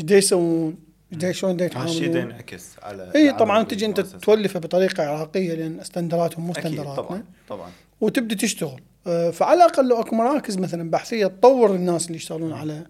[0.00, 0.76] إيش يسوون
[1.22, 4.00] إيش شلون دا هالشيء يتعاملون ينعكس على اي طبعا تجي أنت.
[4.00, 7.70] تولفه بطريقة عراقيه لأن استندراتهم مو استندراتنا طبعا طبعا.
[8.00, 8.80] وتبدأ تشتغل.
[9.06, 12.86] آه، فعلى الأقل لو أكو مراكز مثلا بحثية تطور الناس اللي يشتغلون على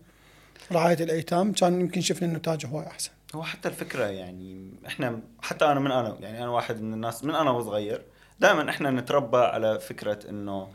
[0.72, 3.10] رعاية الأيتام كان يمكن شفنا النتاج هواي أحسن.
[3.34, 7.34] هو حتى الفكرة يعني إحنا حتى أنا من أنا يعني أنا واحد من الناس من
[7.34, 8.02] أنا وصغير
[8.40, 10.68] دائما إحنا نتربى على فكرة إنه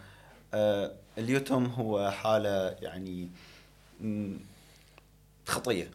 [0.53, 3.29] آه اليتم هو حالة يعني
[5.47, 5.91] خطية.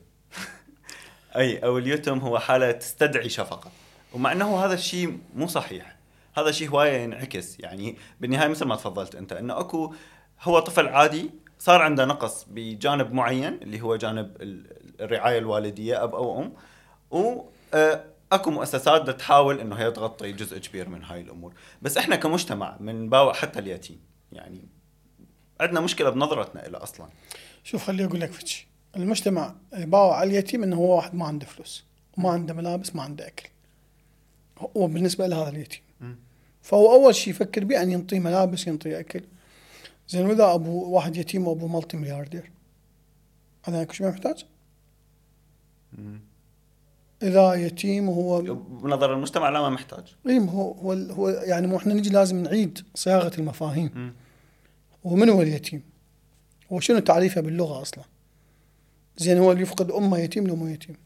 [1.36, 3.70] أي أو اليتم هو حالة تستدعي شفقة.
[4.12, 5.96] ومع إنه هذا الشيء مو صحيح.
[6.36, 7.60] هذا شيء هواية ينعكس.
[7.60, 9.94] يعني بالنهاية مثل ما تفضلت أنت إنه أكو
[10.42, 16.14] هو طفل عادي صار عنده نقص بجانب معين اللي هو جانب ال- الرعاية الوالدية أب
[16.14, 16.52] أو أم.
[17.10, 17.42] و
[17.74, 21.54] آه، أكو مؤسسات تحاول إنه هي تغطي جزء كبير من هاي الأمور.
[21.82, 24.00] بس إحنا كمجتمع من باوع حتى اليتيم
[24.32, 24.68] يعني
[25.60, 27.08] عندنا مشكلة بنظرتنا له أصلا.
[27.64, 31.84] شوف خليني أقول لك فشي المجتمع يباوع على اليتيم إنه هو واحد ما عنده فلوس
[32.18, 33.48] وما عنده ملابس ما عنده أكل
[34.76, 35.82] هو بالنسبة لهذا اليتيم.
[36.62, 39.22] فهو أول شيء يفكر به أن ينطيه ملابس ينطيه أكل
[40.08, 42.50] زين وإذا أبو واحد يتيم وأبو مالتي ملياردير
[43.64, 44.46] هذا شو ما يحتاج؟
[47.22, 48.42] إذا يتيم وهو
[48.82, 52.42] بنظر المجتمع لا ما محتاج اي ما هو هو هو يعني مو إحنا نجي لازم
[52.42, 54.14] نعيد صياغة المفاهيم.
[55.04, 55.82] ومن هو اليتيم؟
[56.72, 58.04] هو شنو تعريفه باللغة أصلا؟
[59.16, 60.96] زين هو اللي يفقد أمه يتيم لو مو يتيم؟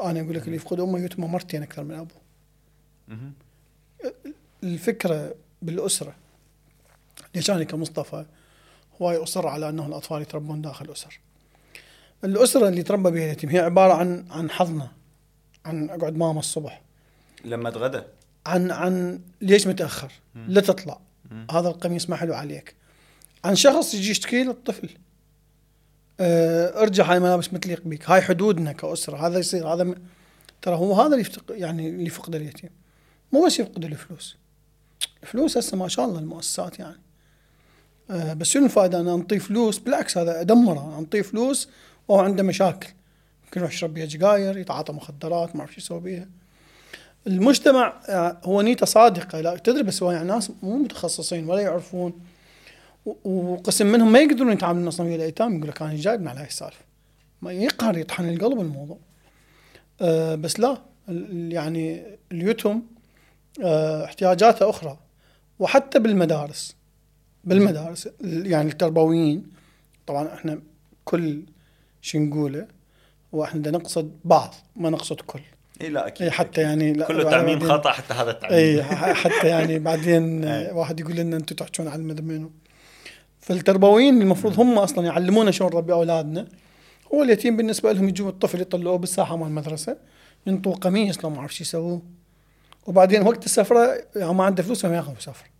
[0.00, 3.32] أنا أقول لك اللي يفقد أمه يتم مرتين أكثر من أبوه.
[4.62, 6.14] الفكرة بالأسرة
[7.34, 8.24] ليش أنا كمصطفى
[9.00, 11.20] هواي أصر على أنه الأطفال يتربون داخل اسر.
[12.24, 14.92] الأسرة اللي تربى بها اليتيم هي عبارة عن عن حضنه
[15.64, 16.82] عن أقعد ماما الصبح
[17.44, 18.02] لما تغدى
[18.46, 21.00] عن عن ليش متأخر؟ لا تطلع.
[21.50, 22.74] هذا القميص ما حلو عليك
[23.44, 24.88] عن شخص يجي يشتكي للطفل
[26.20, 28.10] ارجع هاي ملابس ما تليق بيك.
[28.10, 29.26] هاي حدودنا كأسرة.
[29.26, 29.68] هذا يصير.
[29.68, 29.94] هذا م...
[30.62, 31.42] ترى هو هذا اللي يفتق...
[31.50, 32.70] يعني اللي يفقد اليتيم.
[33.32, 34.36] مو بس يفقد الفلوس.
[35.22, 37.00] الفلوس هسه ما شاء الله المؤسسات يعني.
[38.10, 39.78] أه بس شنو الفائدة؟ أنا انطيه فلوس.
[39.78, 40.98] بالعكس هذا أدمره.
[40.98, 41.68] انطيه فلوس
[42.08, 42.88] وهو عنده مشاكل.
[43.44, 46.28] يمكن يروح يشرب بيها سجاير يتعاطى مخدرات ما أعرف شو يسوي بيها.
[47.26, 49.40] المجتمع آه، هو نيته صادقة.
[49.40, 52.12] لا تدري بس هو يعني ناس مو متخصصين ولا يعرفون
[53.24, 56.84] وقسم منهم ما يقدرون يتعاملون أصلا ويا الأيتام يقول لك أنا جايبنا على هاي السالفه
[57.42, 58.98] ما يقهر يطحن القلب الموضوع.
[60.00, 60.78] أه بس لا
[61.48, 62.82] يعني اليتم
[63.64, 64.98] أه احتياجاته أخرى.
[65.58, 66.76] وحتى بالمدارس
[67.44, 69.46] بالمدارس ال- يعني التربويين.
[70.06, 70.60] طبعا إحنا
[71.04, 71.42] كل
[72.02, 72.66] شو نقوله
[73.32, 75.40] وإحنا نقصد بعض ما نقصد كل.
[75.80, 76.64] إي لا أكيد حتى أكيد.
[76.64, 78.82] يعني لا كله تعميم خطأ حتى هذا التعميم إي
[79.14, 80.44] حتى يعني بعدين.
[80.72, 82.50] واحد يقول لنا أنتم تحجون على المدمنين.
[83.52, 86.46] فالتربويين المفروض هم أصلا يعلمونا شلون نربي أولادنا
[87.14, 89.96] هو اليتيم بالنسبة لهم يجوا الطفل يطلعوه بالساحة مال المدرسة
[90.46, 92.02] ينطوه قميص لو ما اعرف شو يسووه
[92.86, 95.50] وبعدين وقت السفرة يعني ما عنده فلوس ما ياخذ سفر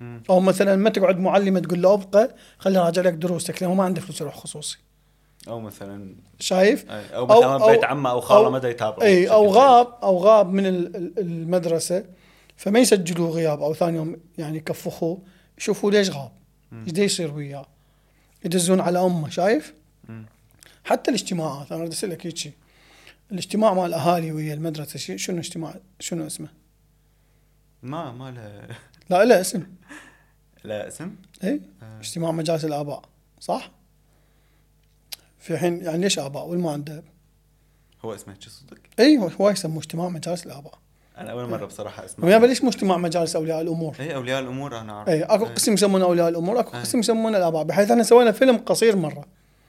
[0.00, 0.22] مم.
[0.30, 4.00] أو مثلا ما تقعد معلمة تقول له أبقى خليني اراجع لك دروسك لأنه ما عنده
[4.00, 4.78] فلوس يروح خصوصي
[5.48, 7.16] أو مثلا شايف؟ أي.
[7.16, 9.46] أو مثلا أو- بيت أو- عمه أو خاله ما دا يتابعه أي أو.
[9.48, 12.04] غاب أو غاب من ال- ال- المدرسة
[12.56, 15.18] فما يسجلوه غياب أو ثاني يوم يعني يكفخوه
[15.58, 16.30] يشوفوا ليش غاب
[16.72, 17.66] إيش يصير وياه
[18.44, 19.74] يدزون على أمه شايف
[20.08, 20.26] مم.
[20.84, 22.52] حتى الاجتماعات أنا بدي أسألك هيك شيء
[23.32, 26.48] الاجتماع مع الأهالي ويا المدرسة شي- شنو اجتماع شنو اسمه
[27.82, 28.76] ما ما له
[29.10, 29.66] لا له اسم
[30.64, 31.98] لا اسم اي آه.
[32.00, 33.02] اجتماع مجالس الآباء
[33.40, 33.70] صح؟
[35.38, 37.02] في حين يعني ليش آباء واللي ما عنده؟
[38.04, 40.78] هو اسمه صدق؟ أيوه هو يسموه اجتماع مجالس الآباء
[41.20, 44.80] أنا أول مرة بصراحة أسمع ويا ليش مو اجتماع مجالس أولياء الأمور؟ اي أولياء الأمور
[44.80, 45.54] أنا أعرف اي أكو إيه.
[45.54, 46.80] قسم يسمونه أولياء الأمور أكو أي.
[46.80, 49.24] قسم يسمونه الاباء بحيث إحنا سوينا فيلم قصير مرة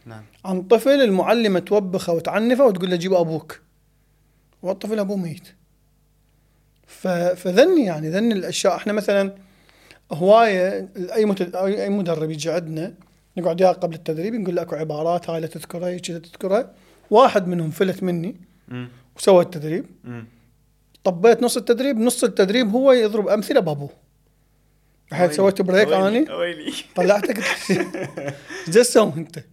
[0.05, 3.59] نعم عن طفل المعلمة توبخة وتعنفة وتقول له جيب أبوك
[4.61, 5.47] والطفل أبوه ميت.
[7.35, 9.35] فذني يعني ذني الأشياء إحنا مثلا
[10.11, 11.25] هواية أي.
[11.83, 12.93] أي مدرب يجي عندنا
[13.37, 16.71] نقعد وياه قبل التدريب نقول له أكو عبارات هاي لا تذكرها هيك لا تذكرها
[17.09, 18.35] واحد منهم فلت مني
[19.17, 19.85] وسوى التدريب
[21.03, 23.89] طبيت نص التدريب نص التدريب هو يضرب أمثلة بابوه
[25.11, 27.43] بحيث سويت break أني؟ ويلي طلعتك؟
[28.73, 29.43] تسوي أنت؟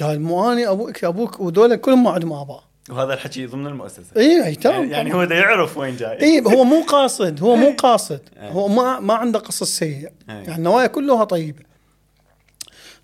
[0.00, 2.64] قال مو أني أبوك أبوك ودول كلهم ما عندهم آباء.
[2.90, 4.06] وهذا الحكي ضمن المؤسسة.
[4.16, 6.22] إي ايتام يعني, يعني هو ده يعرف وين جاي.
[6.22, 8.20] إي هو مو قاصد هو مو قاصد.
[8.36, 8.48] إيه.
[8.48, 10.12] هو ما ما عنده قصص سيء إيه.
[10.28, 11.62] يعني النوايا كلها طيبة.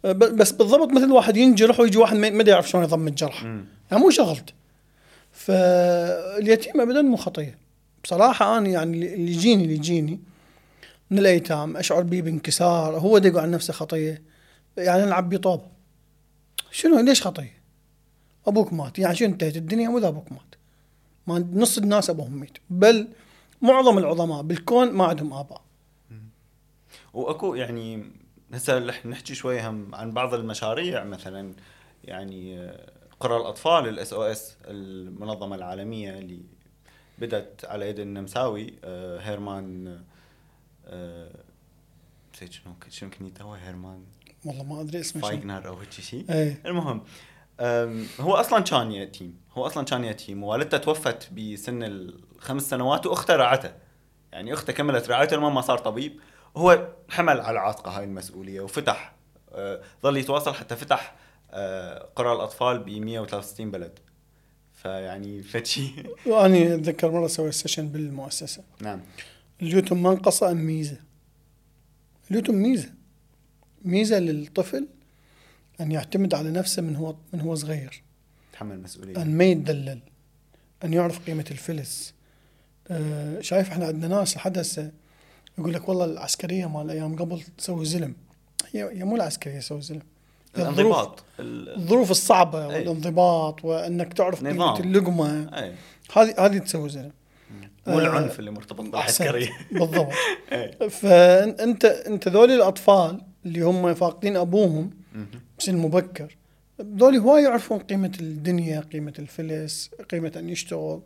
[0.04, 3.42] بس بالضبط مثل واحد ينجرح ويجي واحد ما يعرف شلون يضم الجرح.
[3.42, 4.57] يعني مو شغلته.
[5.38, 7.58] فاليتيم ابدا مو خطيه
[8.04, 10.20] بصراحة أنا يعني اللي يجيني اللي يجيني.
[11.10, 12.98] من الأيتام أشعر به بانكسار.
[12.98, 14.22] هو يقول عن نفسه خطيه
[14.76, 15.66] يعني نلعب بطوبه
[16.70, 17.58] شنو؟ ليش خطيه؟
[18.46, 18.98] أبوك مات.
[18.98, 20.54] يعني شنو انتهت الدنيا؟ وإذا أبوك مات.
[21.26, 22.58] ما نص الناس أبوهم ميت.
[22.70, 23.08] بل
[23.62, 25.62] معظم العظماء بالكون ما عندهم آباء.
[27.14, 28.04] وأكو يعني
[28.54, 31.52] هسه نحكي شوي هم عن بعض المشاريع مثلا.
[32.04, 36.42] يعني آه، قرى الأطفال ال SOS المنظمة العالمية اللي
[37.18, 39.98] بدأت على يد النمساوي آه، هيرمان
[40.86, 41.30] آه،
[42.34, 44.04] نسيت شنو شنو كنيته هو هيرمان؟
[44.44, 45.30] والله ما أدري اسمه شنو.
[45.30, 46.62] فايغنر أو هيك شيء إيه.
[46.66, 47.02] المهم
[48.20, 53.72] هو أصلا كان يتيم هو أصلا كان يتيم ووالدته توفت بسن الخمس سنوات وأخته رعته.
[54.32, 56.20] يعني أخته كملت رعايته لما ما صار طبيب.
[56.56, 59.14] هو حمل على عاتقه هاي المسؤولية وفتح
[59.52, 61.14] أه، ظل يتواصل حتى فتح
[62.16, 63.98] قرى الأطفال ب 163 بلد.
[64.74, 65.92] فيعني فد شيء
[66.26, 68.62] وأنا أتذكر مرة سويت session بالمؤسسة.
[68.80, 69.00] نعم.
[69.62, 70.96] اليتم منقصه أم ميزة؟
[72.30, 72.90] اليتم ميزة.
[73.84, 74.88] ميزة للطفل
[75.80, 78.02] أن يعتمد على نفسه من هو من هو صغير.
[78.52, 80.00] تحمل مسؤوليه أن ما يتدلل.
[80.84, 82.14] أن يعرف قيمة الفلس.
[82.90, 84.92] آه، شايف إحنا عندنا ناس لحد هسه
[85.58, 88.14] يقول لك والله العسكرية مال أيام قبل تسوي زلم
[88.72, 90.02] هي هي مو العسكرية تسوي زلم
[90.56, 92.78] الانضباط ال- الظروف الصعبة أي.
[92.78, 94.80] والانضباط وإنك تعرف قيمة.
[94.80, 95.74] اللقمة اي
[96.16, 97.12] هذه هذه تسوي زلم
[97.86, 99.28] مو آه، اللي مرتبط أحسنت.
[99.28, 100.12] بالعسكريه بالضبط
[100.52, 100.90] إي.
[100.90, 104.90] فانت انت ذولي الأطفال اللي هم فاقدين أبوهم.
[105.58, 106.36] بسن مبكر
[106.82, 111.00] ذولي هواي يعرفون قيمة الدنيا قيمة الفلس قيمة أن يشتغل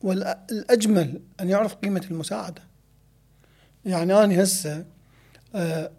[0.00, 2.62] والاجمل أن يعرف قيمة المساعدة
[3.84, 4.84] يعني أنا هسه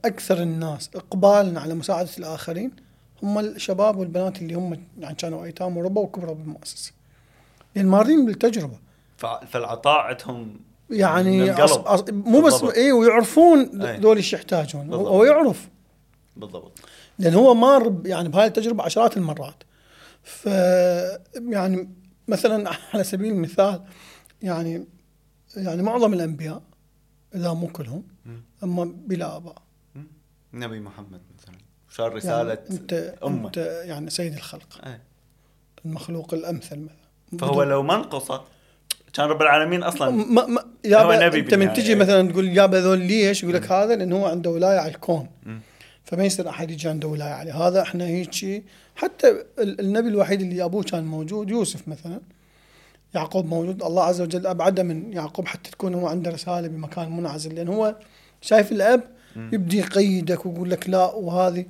[0.06, 2.72] أكثر الناس اقبالا على مساعدة الآخرين
[3.24, 6.92] هم الشباب والبنات اللي هم يعني كانوا أيتام وربوا وكبروا بالمؤسسة
[7.76, 8.78] لأن مارين بالتجربة
[9.48, 11.52] فالعطاء عندهم يعني.
[11.52, 11.78] أص...
[11.78, 12.04] أص...
[12.10, 12.64] مو بس.
[12.64, 13.98] اي ويعرفون أي.
[13.98, 14.94] ذول إيش يحتاجون.
[14.94, 15.70] هو يعرف
[16.36, 16.80] بالضبط
[17.20, 19.64] لأن هو مار يعني بهاي التجربة عشرات المرات
[20.24, 20.46] ف
[21.36, 21.90] يعني
[22.28, 23.82] مثلا على سبيل المثال
[24.42, 24.88] يعني
[25.56, 26.62] يعني معظم الأنبياء
[27.38, 28.04] إذا مو كلهم.
[28.64, 29.56] أما بلا آباء.
[30.54, 31.56] النبي محمد مثلا
[31.90, 35.00] شار رسالة يعني انت أمة أنت يعني سيد الخلق أي.
[35.86, 38.42] المخلوق الأمثل مثلا فهو لو ما انقصه
[39.14, 40.62] كان رب العالمين أصلا ما ما
[40.96, 41.74] هو نبي أنت من.
[41.74, 45.28] تجي مثلا تقول يابا ذول ليش؟ يقول لك هذا لأنه هو عنده ولاية على الكون.
[46.04, 48.64] فما يصير أحد يجي عنده ولاية عليه هذا إحنا هيك
[48.96, 52.20] حتى ال- النبي الوحيد اللي أبوه كان موجود يوسف مثلا
[53.16, 53.84] يعقوب موجود.
[53.84, 57.56] الله عز وجل أبعده من يعقوب حتى تكون هو عنده رسالة بمكان منعزل.
[57.56, 57.96] لأن هو
[58.42, 59.04] شايف الأب
[59.36, 59.50] مم.
[59.54, 61.66] يبدي يقيدك ويقول لك لا وهذه.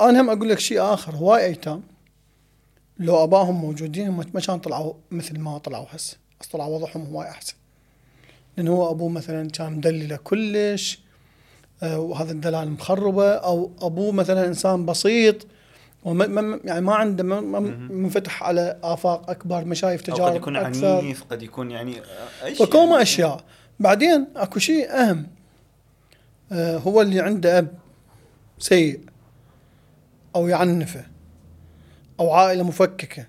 [0.00, 1.16] أنا هم أقول لك شيء آخر.
[1.16, 1.82] هواي أيتام.
[2.98, 6.16] لو ابائهم موجودين هم ما كان طلعوا مثل ما طلعوا هسه.
[6.40, 7.54] بس طلعوا وضعهم هواي أحسن.
[8.56, 11.00] لأن هو أبوه مثلا كان مدلله كلش
[11.82, 13.32] آه، وهذا الدلال مخربة.
[13.32, 15.46] أو أبوه مثلا إنسان بسيط
[16.04, 17.60] وما ما- يعني ما عنده ما-.
[17.90, 20.96] منفتح على آفاق أكبر ما شايف تجارب قد يكون أكثر.
[20.98, 23.02] عنيف قد يكون يعني آه، اي شيء فكوما يعني.
[23.02, 23.44] أشياء.
[23.80, 25.26] بعدين أكو شيء أهم
[26.52, 27.68] آه، هو اللي عنده أب
[28.58, 29.00] سيء
[30.36, 31.04] أو يعنفه
[32.20, 33.26] أو عائلة مفككة.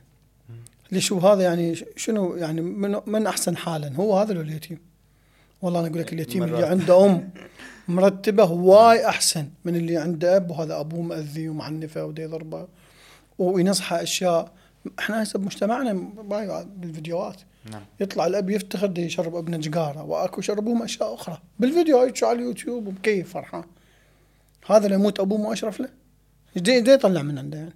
[0.91, 4.79] ليش هذا يعني؟ شنو يعني؟ من, من أحسن حالا هو هذا اليتيم.
[5.61, 6.65] والله أنا أقول لك اليتيم اللي.
[6.65, 7.29] عنده أم
[7.87, 12.67] مرتبه هواي أحسن من اللي عنده أب وهذا أبوه مأذي ومعنفه ودا يضربه
[13.39, 14.51] وينصحه أشياء.
[14.99, 15.93] إحنا هسه بمجتمعنا
[16.75, 17.41] بالفيديوهات.
[17.71, 17.81] نعم.
[17.99, 20.03] يطلع الأب يفتخر ده يشرب ابنه جقارة.
[20.03, 21.41] وأكو يشربوهم أشياء أخرى.
[21.59, 23.63] بالفيديو هيك على اليوتيوب وبكيف فرحان.
[24.67, 25.89] هذا لو يموت أبوه ما أشرف له؟
[26.55, 27.73] إيش دي- دي يطلع من عنده يعني؟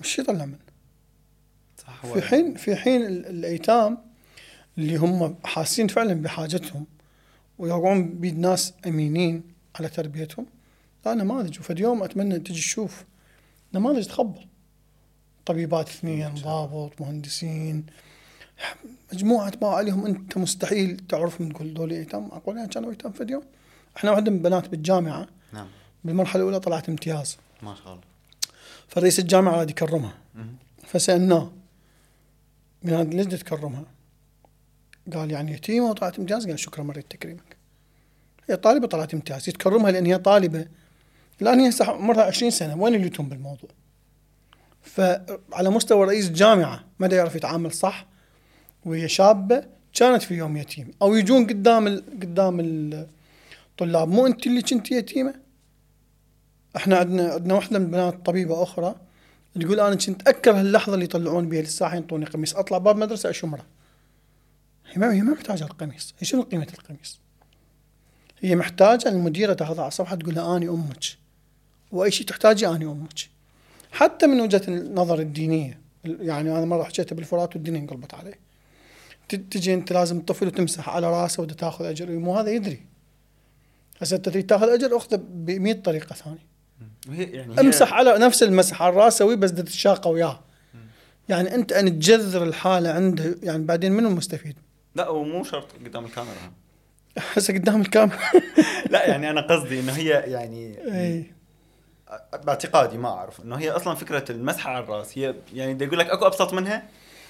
[0.00, 0.58] مش يطلع منه؟
[1.78, 3.98] صح في حين في حين ال- الأيتام
[4.78, 6.86] اللي هم حاسين فعلا بحاجتهم
[7.58, 9.42] ويوقعون بيد ناس أمينين
[9.76, 10.46] على تربيتهم.
[11.06, 11.58] لا نماذج.
[11.58, 13.04] وفد يوم أتمنى تجي تشوف
[13.74, 14.46] نماذج تخبل
[15.46, 17.86] طبيبات اثنين ضابط مهندسين
[19.12, 23.42] مجموعة ما عليهم أنت مستحيل تعرفهم تقول دول ايتام أقول يعني كانوا ايتام فد يوم.
[23.96, 25.28] إحنا واحدة من بنات بالجامعة.
[25.52, 25.66] نعم.
[26.04, 27.36] بالمرحلة الأولى طلعت امتياز.
[27.62, 28.04] ما شاء الله.
[28.88, 30.14] فرئيس الجامعة راد يكرمها.
[30.34, 30.56] مهم.
[30.86, 31.52] فسألناه
[32.82, 33.84] من ليش تكرمها؟
[35.14, 37.56] قال يعني يتيمة وطلعت امتياز قال شكرا مريت تكريمك
[38.50, 40.66] هي طالبة طلعت امتياز يتكرمها لأن هي طالبة
[41.42, 43.70] الآن هي عمرها 20 سنة وين اليتم بالموضوع؟
[44.82, 48.06] فعلى مستوى رئيس جامعة ما يعرف يتعامل صح
[48.84, 52.04] وهي شابة كانت في يوم يتيم أو يجون قدام ال...
[52.22, 52.60] قدام
[53.70, 55.34] الطلاب مو أنت اللي كنت يتيمة؟
[56.76, 58.94] إحنا عندنا عندنا واحدة من بنات طبيبة أخرى
[59.60, 63.64] تقول أنا كنت أكره اللحظة اللي يطلعون بها للساحة ينطوني قميص أطلع باب مدرسة اشمره
[64.92, 66.14] هي ما هي ما محتاجة القميص.
[66.18, 67.20] هي شنو قيمة القميص؟
[68.40, 71.04] هي محتاجة المديرة تاخذها على الصفحه تقول لها أني أمك.
[71.92, 73.28] وأي شيء تحتاجي أني أمك.
[73.92, 78.38] حتى من وجهة النظر الدينية يعني أنا مرة حكيتها بالفرات والدنيا انقلبت عليه.
[79.28, 82.10] تجي أنت لازم الطفل وتمسح على رأسه وده تاخذ أجر.
[82.10, 82.82] مو هذا يدري.
[84.00, 86.46] هسه أنت تريد تاخذ أجر أخذه ب 100 طريقة ثانية.
[87.08, 90.40] وهي يعني امسح على نفس المسح على الراس سويه بس بدك تتشاقى وياه.
[91.28, 94.56] يعني أنت ان تجذر الحالة عنده يعني بعدين منو المستفيد؟
[94.94, 96.52] لا ومو شرط قدام الكاميرا.
[97.18, 98.18] هسه قدام الكاميرا.
[98.90, 101.32] لا يعني أنا قصدي إنه هي يعني إي.
[102.44, 103.40] باعتقادي ما أعرف.
[103.40, 106.82] إنه هي أصلا فكرة المسحه على الرأس هي يعني بدي أقول لك أكو أبسط منها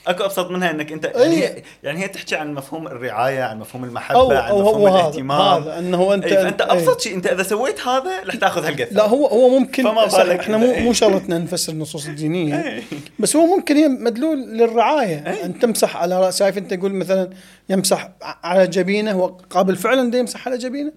[0.06, 1.48] أكو أبسط منها إنك أنت يعني إيه.
[1.48, 4.88] هي يعني هي تحكي عن مفهوم الرعاية عن مفهوم المحبة أو عن أو مفهوم هو
[4.88, 6.72] الاهتمام هذا إنه أنت أي فأنت أي.
[6.72, 10.40] أبسط شيء أنت إذا سويت هذا رح تأخذ هالقثه لا هو هو ممكن فما بالك
[10.40, 10.82] إحنا مو إيه.
[10.82, 12.82] مو شرطنا نفسر النصوص الدينية إيه.
[13.18, 15.44] بس هو ممكن هي مدلول للرعاية إيه.
[15.44, 17.30] أن تمسح على راس شايف أنت تقول مثلا
[17.68, 20.92] يمسح على جبينة هو قابل فعلا ده يمسح على جبينة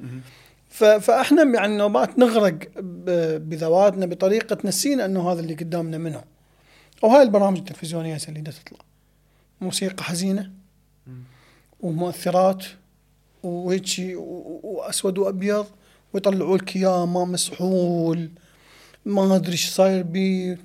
[1.00, 2.58] فإحنا يعني نوبات نغرق
[3.38, 6.22] بذواتنا بطريقه نسينا إنه هذا اللي قدامنا منه
[7.02, 8.85] وهاي البرامج التلفزيونية اللي تطلع
[9.62, 10.52] موسيقى حزينة
[11.80, 12.65] ومؤثرات
[13.44, 15.65] وهيك شي و- و- وأسود وأبيض
[16.13, 18.30] ويطلعوا لك اياه ما مسحول.
[19.06, 20.58] ما أدري إيش صاير بيه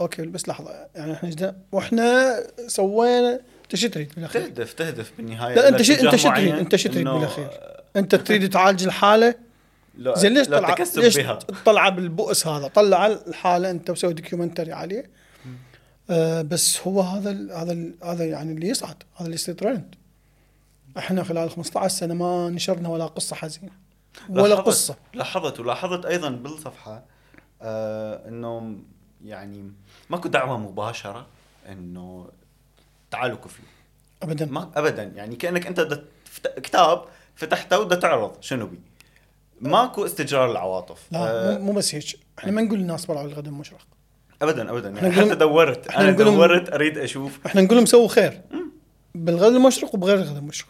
[0.00, 5.54] okay بس لحظة يعني إحنا جدا وإحنا سوينا انت شو تريد بالاخير؟ تهدف تهدف بالنهاية
[5.54, 7.48] لا أنت شو أنت شو تريد أنت شو تريد بالأخير؟
[7.96, 9.34] أنت تريد تعالج الحالة؟
[9.98, 15.10] لا زين ليش طلع ليش بها؟ تطلع بالبؤس هذا؟ طلع الحالة أنت وسوي documentary عليه.
[16.10, 19.94] آه بس هو هذا ال هذا ال هذا يعني اللي يصعد هذا اللي يصير ترند
[20.98, 23.72] إحنا خلال 15 سنة ما نشرنا ولا قصة حزينة
[24.28, 24.96] ولا لاحظت- قصة.
[25.14, 27.02] لاحظت ولاحظت أيضا بالصفحة
[27.62, 28.76] آه انه
[29.24, 29.72] يعني
[30.10, 31.26] ماكو دعوة مباشرة
[31.68, 32.28] إنه
[33.10, 33.68] تعالوا كفلوا.
[34.22, 34.46] ابدا.
[34.46, 35.02] ما ابدا.
[35.02, 36.02] يعني كأنك أنت
[36.56, 38.36] كتاب فتحته وبدك تعرض.
[38.42, 38.80] شنو بي؟
[39.60, 42.18] ماكو استجرار العواطف لا آه مو, بس هيك.
[42.38, 43.86] إحنا ما نقول للناس طلعوا الغد مشرق
[44.42, 44.88] ابدا ابدا.
[44.90, 45.88] يعني حتى دورت.
[45.90, 47.38] أنا نقول لهم- دورت أريد أشوف.
[47.46, 48.40] إحنا نقول لهم سووا خير.
[49.14, 50.68] بالغد المشرق وبغير الغد المشرق.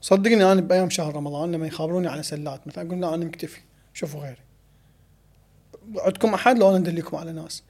[0.00, 3.60] صدقني أنا بأيام شهر رمضان لما يخابروني على سلات مثلا قلنا أنا مكتفي.
[3.94, 4.36] شوفوا غيري.
[5.98, 7.62] عندكم أحد؟ لو أنا ندلكم على ناس.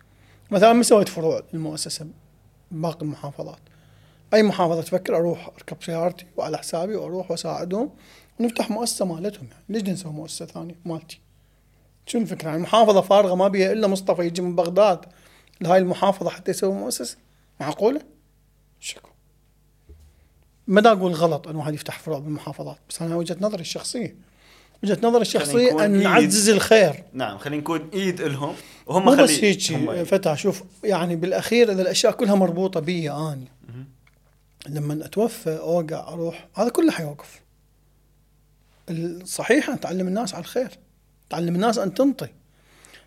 [0.51, 2.07] مثلا ما سويت فروع المؤسسة
[2.71, 3.59] باقي المحافظات.
[4.35, 7.91] أي محافظة تفكر أروح أركب سيارتي وعلى حسابي وأروح وأساعدهم
[8.41, 9.65] ونفتح مؤسسة مالتهم يعني.
[9.69, 11.21] ليش نسوي مؤسسة ثانية؟ مالتي.
[12.09, 15.01] شو الفكرة؟ يعني محافظة فارغة ما بيها إلا مصطفى يجي من بغداد.
[15.61, 17.17] لهاي المحافظة حتى يسوي مؤسسه
[17.61, 18.01] معقولة؟
[18.81, 19.09] شكو.
[20.67, 24.17] ما دا أقول غلط ان واحد يفتح فروع بالمحافظات بس أنا وجهة نظري الشخصية.
[24.83, 26.03] وجهة نظري الشخصية أن.
[26.03, 27.05] نعزز الخير.
[27.13, 28.55] نعم خلينا نكون إيد إلهم.
[28.87, 33.49] وهم مو بس هيك فتى شوف يعني بالأخير إذا الأشياء كلها مربوطة بي آني.
[34.69, 37.41] لما أتوفى أوقع أروح هذا كله حيوقف
[38.91, 40.79] الصحيح أن تعلم الناس على الخير.
[41.31, 42.29] تعلم الناس أن تنطي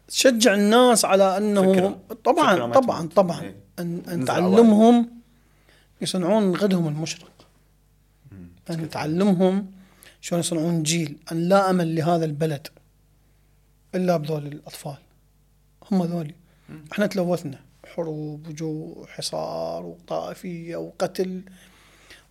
[0.08, 2.00] تشجع الناس على أنه فكرة.
[2.24, 3.08] طبعا فكرة طبعا.
[3.08, 3.56] طبعا إيه.
[3.80, 5.10] ان, أن تعلمهم
[6.02, 7.32] يصنعون غدهم المشرق
[8.32, 8.48] مم.
[8.70, 9.72] أن تعلمهم
[10.22, 12.68] شلون يصنعون جيل أن لا أمل لهذا البلد
[13.96, 14.98] إلا بذول الأطفال
[15.92, 16.36] هم ذولي.
[16.92, 17.60] إحنا تلوثنا
[17.96, 21.42] حروب وجوع حصار وطائفية وقتل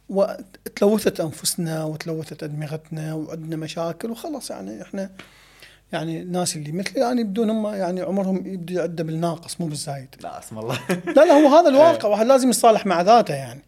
[0.09, 5.11] وتلوثت أنفسنا وتلوثت أدمغتنا وعندنا مشاكل وخلاص يعني إحنا
[5.93, 10.15] يعني الناس اللي مثلي يعني بدون هم يعني عمرهم يبدو يعد بالناقص مو بالزايد.
[10.23, 10.79] لا اسم الله.
[11.17, 13.63] لا لا هو هذا الواقع واحد لازم يصالح مع ذاته يعني.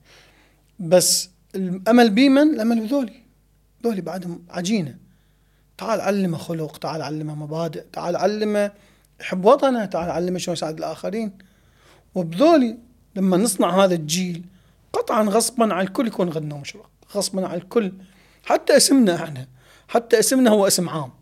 [0.79, 3.23] بس الأمل بيمن الأمل بذولي.
[3.85, 4.97] ذولي بعدهم عجينة.
[5.79, 8.73] تعال علمه خلق تعال علمه مبادئ تعال علمه
[9.21, 11.33] يحب وطنه تعال علمه شلون يساعد الآخرين.
[12.15, 12.79] وبذولي
[13.17, 14.45] لما نصنع هذا الجيل
[14.93, 17.93] قطعا غصبا على الكل يكون غدنا مشرق غصبا على الكل.
[18.45, 19.47] حتى اسمنا إحنا.
[19.89, 21.22] حتى اسمنا هو اسم عام.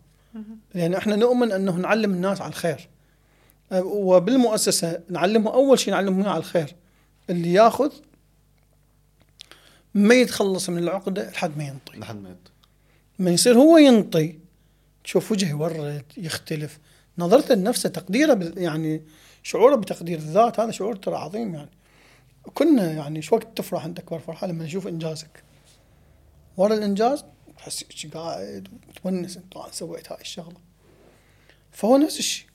[0.75, 2.89] لأن إحنا نؤمن انه نعلم الناس على الخير.
[3.83, 6.75] وبالمؤسسة نعلمه أول شيء نعلمه على الخير.
[7.31, 7.93] اللي ياخذ
[9.95, 11.99] ما يتخلص من العقدة لحد ما ينطي.
[11.99, 12.51] لحد ما يط-
[13.19, 14.39] ما يصير هو ينطي.
[15.05, 16.79] تشوف وجهه يورد يختلف.
[17.19, 19.03] نظرته لنفسه تقديره يعني
[19.43, 21.71] شعوره بتقدير الذات هذا شعور ترى عظيم يعني.
[22.55, 25.43] كنا يعني شو وقت تفرح انت أكبر فرحة؟ لما نشوف إنجازك.
[26.57, 27.25] ورا الإنجاز
[27.61, 30.61] تحس إيش قاعد وتونس أنت سويت هاي الشغلة.
[31.73, 32.47] فهو نفس الشيء.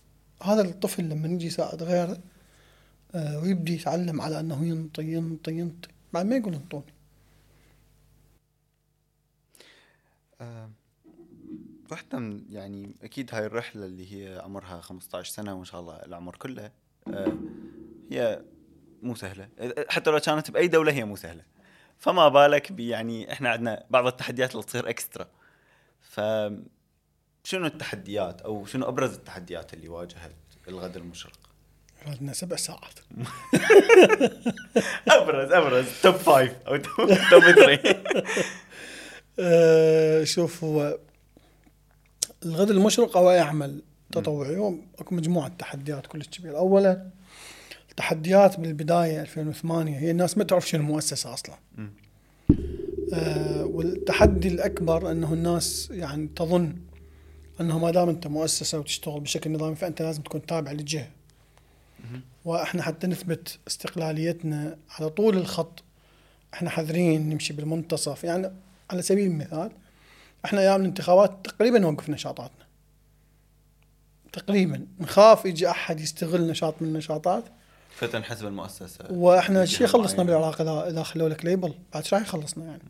[0.44, 2.20] هذا الطفل لما يجي يساعد غيره
[3.16, 5.90] آه ويبدي يتعلم على أنه ينطي ينطي ينطي.
[6.14, 6.94] بعد ما يقول انطوني
[10.42, 10.70] آه،
[12.14, 16.72] من يعني أكيد هاي الرحلة اللي هي عمرها 15 سنة وإن شاء الله العمر كله
[17.08, 17.38] آه،
[18.12, 18.42] هي
[19.02, 19.50] مو سهلة.
[19.90, 21.44] حتى لو كانت بأي دولة هي مو سهلة.
[22.00, 25.28] فما بالك يعني إحنا عندنا بعض التحديات اللي تصير extra
[26.02, 26.20] ف
[27.44, 30.36] شنو التحديات أو شنو أبرز التحديات اللي واجهت
[30.68, 31.40] الغد المشرق؟
[32.08, 33.00] عندنا سبع ساعات.
[35.08, 35.86] أبرز أبرز.
[36.04, 36.78] top five أو
[37.32, 37.80] top three
[39.40, 40.98] آه، شوف هو
[42.46, 43.82] الغد المشرق هو يعمل
[44.12, 44.80] تطوعي.
[45.00, 46.58] أكو مجموعة تحديات كلش كبيرة.
[46.58, 47.10] اولا
[48.00, 51.56] التحديات بالبدايه 2008 هي الناس ما تعرف شنو المؤسسه أصلا.
[53.14, 56.76] آه والتحدي الأكبر إنه الناس يعني تظن
[57.62, 61.10] إنه ما دام أنت مؤسسة وتشتغل بشكل نظامي فأنت لازم تكون تابع للجهه
[62.46, 65.84] وإحنا حتى نثبت استقلاليتنا على طول الخط.
[66.54, 68.24] إحنا حذرين نمشي بالمنتصف.
[68.24, 68.52] يعني
[68.90, 69.72] على سبيل المثال
[70.46, 72.66] إحنا أيام الانتخابات تقريبا نوقف نشاطاتنا.
[74.34, 74.86] تقريبا.
[75.00, 77.44] نخاف يجي أحد يستغل نشاط من النشاطات.
[77.96, 79.12] فتن حزب المؤسسة.
[79.12, 80.38] وإحنا شي خلصنا معينة.
[80.38, 82.82] بالعراق اذا إذا خلوا لك ليبل بعد شو راح يخلصنا يعني.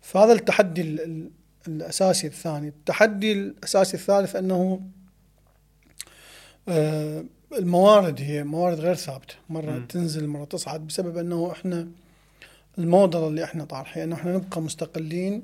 [0.00, 1.30] فهذا التحدي ال ال
[1.68, 2.68] الأساسي الثاني.
[2.68, 4.80] التحدي الأساسي الثالث أنه
[6.68, 7.24] آه
[7.58, 9.34] الموارد هي موارد غير ثابتة.
[9.48, 9.86] مرة مم.
[9.86, 11.88] تنزل مرة تصعد بسبب أنه إحنا
[12.78, 15.42] الموديل اللي إحنا طارحين إنه إحنا نبقى مستقلين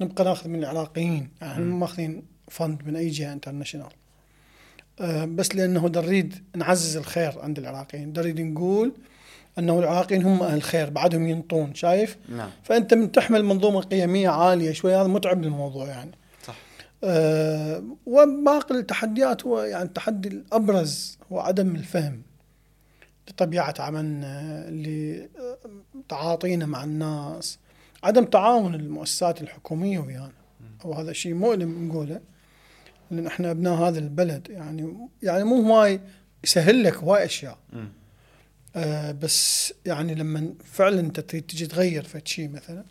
[0.00, 1.30] نبقى ناخذ من العراقيين.
[1.40, 3.92] يعني إحنا ماخذين fund من أي جهة international
[5.00, 8.12] بس لأنه نريد نعزز الخير عند العراقيين.
[8.12, 8.92] نريد نقول
[9.58, 12.50] أنه العراقيين هم أهل الخير بعدهم ينطون شايف؟ نعم.
[12.62, 16.10] فأنت من تحمل منظومة قيمية عالية شوي هذا متعب للموضوع يعني.
[16.46, 16.56] صح.
[17.04, 22.22] أه وباقي التحديات هو يعني التحدي الأبرز هو عدم الفهم
[23.28, 24.66] لطبيعة عملنا
[26.00, 27.58] لتعاطينا مع الناس
[28.04, 30.32] عدم تعاون المؤسسات الحكومية ويانا.
[30.84, 32.20] وهذا شيء مؤلم نقوله.
[33.16, 34.46] لأن إحنا أبناء هذا البلد.
[34.50, 36.00] يعني يعني مو هواي
[36.44, 37.58] يسهل لك هواي أشياء.
[38.76, 42.84] آه بس يعني لما فعلا أنت تريد تجي تغير في شيء مثلا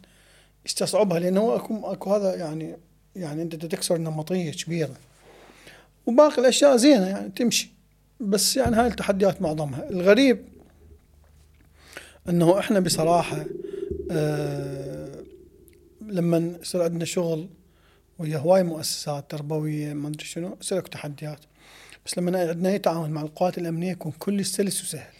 [0.65, 2.77] يستصعبها لأنه أكو أكو هذا يعني
[3.15, 4.95] يعني أنت تكسر نمطية كبيرة.
[6.05, 7.71] وباقي الأشياء زينة يعني تمشي.
[8.19, 9.89] بس يعني هاي التحديات معظمها.
[9.89, 10.45] الغريب
[12.29, 13.45] إنه إحنا بصراحة
[14.11, 15.23] آه
[16.01, 17.49] لما يصير عندنا شغل
[18.23, 21.39] ويا هواي مؤسسات تربوية ما أدري شنو يصير اكو تحديات.
[22.05, 25.13] بس لما عندنا اي تعاون مع القوات الأمنية يكون كل سلس وسهل.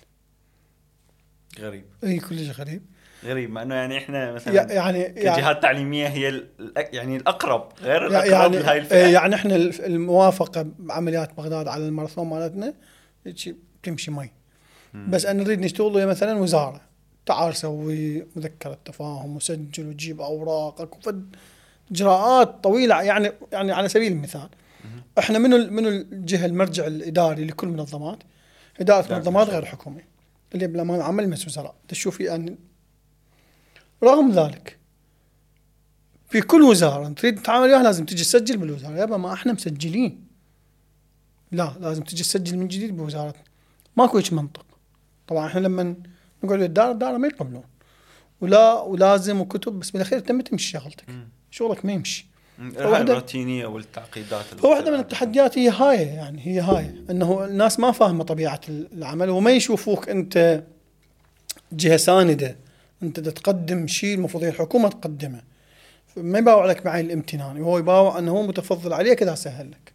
[1.59, 1.85] غريب.
[2.03, 2.81] إي كلش غريب.
[3.25, 6.43] غريب مع إنه يعني إحنا مثلا يعني يعني كجهات تعليمية هي
[6.75, 12.27] يعني الأقرب غير الأقرب يعني لهاي إيه الفئه يعني إحنا الموافقة بعمليات بغداد على الماراثون
[12.27, 12.73] مالتنا
[13.83, 14.29] تمشي مي.
[14.93, 16.81] بس أنا نريد نشتغل ويا مثلا وزارة.
[17.25, 21.35] تعال سوي مذكرة تفاهم وسجل وجيب اوراقك وفد
[21.93, 24.49] إجراءات طويلة يعني يعني على سبيل المثال
[25.19, 28.17] إحنا منو منو الجهة المرجع الإداري لكل المنظمات؟
[28.79, 29.49] إدارة منظمات.
[29.49, 30.07] غير حكوميه
[30.53, 32.57] اللي بالامان العامه مجلس وزراء تشوفي يعني
[34.03, 34.77] رغم ذلك
[36.29, 38.95] في كل وزارة تريد تتعامل وياها لازم تجي تسجل بالوزارة.
[38.95, 40.27] يابا ما إحنا مسجلين.
[41.51, 43.43] لا لازم تجي تسجل من جديد بوزارتنا
[43.97, 44.65] ماكو هيك منطق.
[45.27, 45.95] طبعا إحنا لما
[46.43, 47.63] نقعد الدار الدار ما يقبلون.
[48.41, 51.05] ولا ولازم وكتب بس بالأخير ما تمشي شغلتك.
[51.53, 52.25] شغلك ما يمشي.
[52.59, 54.99] الروتينية والتعقيدات بتصير من.
[54.99, 56.95] التحديات هي هاي يعني هي هاي.
[57.09, 60.63] إنه الناس ما فاهمة طبيعة العمل وما يشوفوك أنت
[61.71, 62.57] جهة ساندة.
[63.03, 65.41] أنت تقدم شيء المفروض هي الحكومة تقدمه.
[66.17, 67.61] ما يباوع لك معي الامتنان.
[67.61, 69.93] وهو يباوع إنه هو متفضل عليك إذا سهل لك.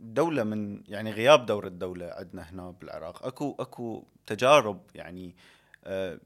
[0.00, 5.34] دولة من يعني غياب دور الدولة عندنا هنا بالعراق اكو أكو تجارب يعني
[5.84, 6.18] آه،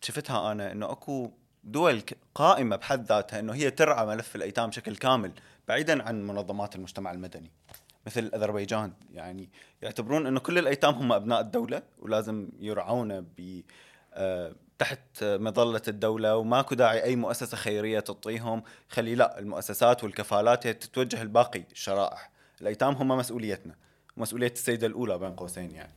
[0.00, 1.30] شفتها أنا إنه أكو
[1.64, 2.02] دول
[2.34, 5.32] قائمة بحد ذاتها إنه هي ترعى ملف الأيتام بشكل كامل
[5.68, 7.50] بعيدا عن منظمات المجتمع المدني.
[8.06, 9.48] مثل أذربيجان يعني
[9.82, 13.60] يعتبرون إنه كل الأيتام هم أبناء الدولة ولازم يرعون ب
[14.14, 20.74] آه، تحت مظلة الدولة وماكو داعي أي مؤسسة خيرية تعطيهم خلي لا المؤسسات والكفالات هي
[20.74, 22.30] تتوجه الباقي الشرائح.
[22.60, 23.74] الأيتام هم مسؤوليتنا
[24.16, 25.92] مسؤولية السيدة الأولى بين قوسين يعني.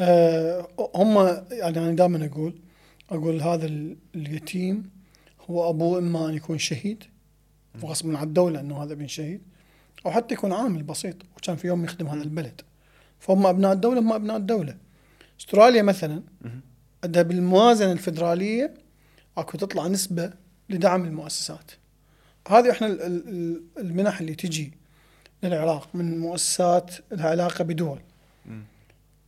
[0.00, 2.54] آه، هم يعني أنا دائما أقول
[3.14, 4.90] أقول هذا ال- اليتيم
[5.50, 7.04] هو أبوه إما أن يكون شهيد
[7.82, 9.42] وغصبا عن الدولة إنه هذا ابن شهيد
[10.06, 12.60] أو حتى يكون عامل بسيط وكان في يوم يخدم هذا البلد
[13.20, 14.76] فهم أبناء الدولة هم أبناء الدولة
[15.40, 16.22] أستراليا مثلا.
[17.04, 18.74] عندها بالموازنة الفدرالية
[19.36, 20.32] أكو تطلع نسبة
[20.70, 21.70] لدعم المؤسسات
[22.48, 24.72] هذه إحنا ال- ال- ال- المنح اللي تجي
[25.42, 27.98] للعراق من مؤسسات لها علاقة بدول.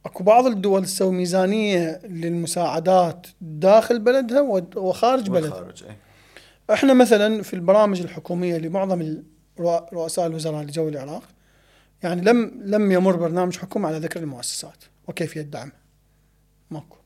[0.07, 4.41] اكو بعض الدول تسوي ميزانية للمساعدات داخل بلدها
[4.77, 5.51] وخارج بلدها.
[5.51, 5.97] والخارج إي.
[6.73, 9.23] إحنا مثلا في البرامج الحكومية لمعظم
[9.93, 11.23] رؤساء الوزراء اللي جو العراق
[12.03, 14.85] يعني لم لم يمر برنامج حكومي على ذكر المؤسسات.
[15.09, 15.73] وكيفيه دعمها
[16.71, 16.97] ماكو.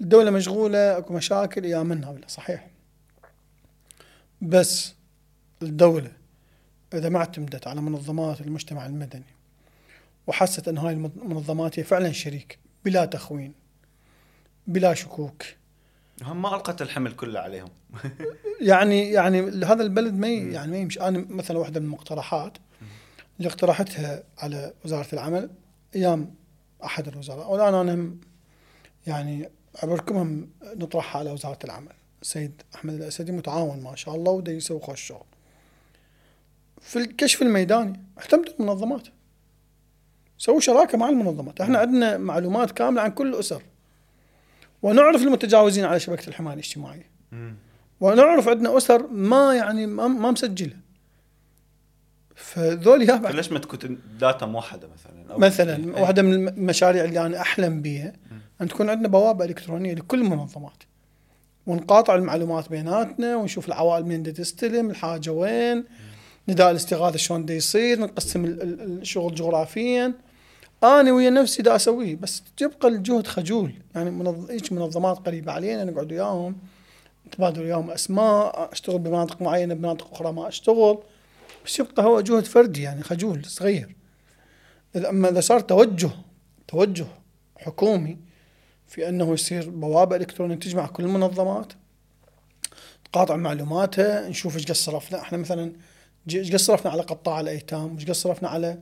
[0.00, 2.70] الدولة مشغولة اكو مشاكل يا منها ولا صحيح.
[4.40, 4.94] بس
[5.62, 6.12] الدولة
[6.94, 9.34] إذا ما اعتمدت على منظمات المجتمع المدني
[10.26, 13.54] وحست أن هاي المنظمات هي فعلا شريك بلا تخوين
[14.66, 15.42] بلا شكوك.
[16.22, 17.68] هم ما ألقت الحمل كله عليهم.
[18.60, 21.00] يعني يعني هذا البلد ما يعني ما يمشي.
[21.00, 22.58] أنا مثلا واحدة من المقترحات
[23.38, 25.50] اللي اقترحتها على وزارة العمل
[25.96, 26.34] أيام
[26.84, 28.14] أحد الوزراء والآن أنا
[29.06, 29.50] يعني
[29.82, 31.92] عبركم هم نطرحها على وزارة العمل.
[32.22, 35.26] السيد أحمد الأسدي متعاون ما شاء الله ودا يسوي خوش شغل.
[36.80, 39.08] في الكشف الميداني اعتمدوا المنظمات.
[40.44, 41.60] سووا شراكة مع المنظمات.
[41.60, 43.62] إحنا عندنا معلومات كاملة عن كل الاسر
[44.82, 47.10] ونعرف المتجاوزين على شبكة الحماية الاجتماعية.
[48.00, 50.76] ونعرف عندنا أسر ما يعني ما, ما مسجلة.
[52.34, 56.02] فذول يا فليش ما تكون داتا موحدة مثلا؟ أو مثلا إيه.
[56.02, 58.12] واحدة من المشاريع اللي أنا أحلم بها
[58.60, 60.82] أن تكون عندنا بوابة إلكترونية لكل المنظمات.
[61.66, 65.84] ونقاطع المعلومات بيناتنا ونشوف العوائل من تستلم الحاجة وين
[66.48, 70.12] نداء الاستغاثة شلون دا يصير نقسم ال- ال- الشغل جغرافيا.
[70.84, 73.72] أنا ويا نفسي دا أسويه بس يبقى الجهد خجول.
[73.94, 74.72] يعني منظ...
[74.72, 76.56] منظمات قريبة علينا نقعد وياهم
[77.26, 80.98] نتبادل وياهم أسماء أشتغل بمناطق معينة بمناطق أخرى ما أشتغل.
[81.66, 83.96] بس يبقى هو جهد فردي يعني خجول صغير.
[84.96, 86.10] أما إذا صار توجه
[86.68, 87.06] توجه
[87.56, 88.18] حكومي
[88.86, 91.72] في أنه يصير بوابة إلكترونية تجمع كل المنظمات
[93.04, 95.20] تقاطع معلوماتها نشوف إيش قد صرفنا.
[95.20, 95.72] إحنا مثلا
[96.30, 98.78] إيش قد صرفنا على قطاع الأيتام؟ وايش قد صرفنا على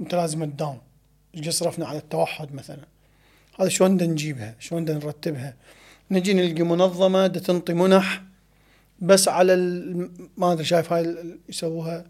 [0.00, 0.87] متلازمة داون إيش قد
[1.48, 2.84] صرفنا على التوحد مثلا.
[3.60, 5.54] هذا شلون بدنا نجيبها؟ شلون بدنا نرتبها؟
[6.10, 8.22] نجي نلقي منظمة دا تنطي منح
[9.00, 9.56] بس على
[10.36, 11.16] ما أدري شايف هاي
[11.48, 12.04] يسووها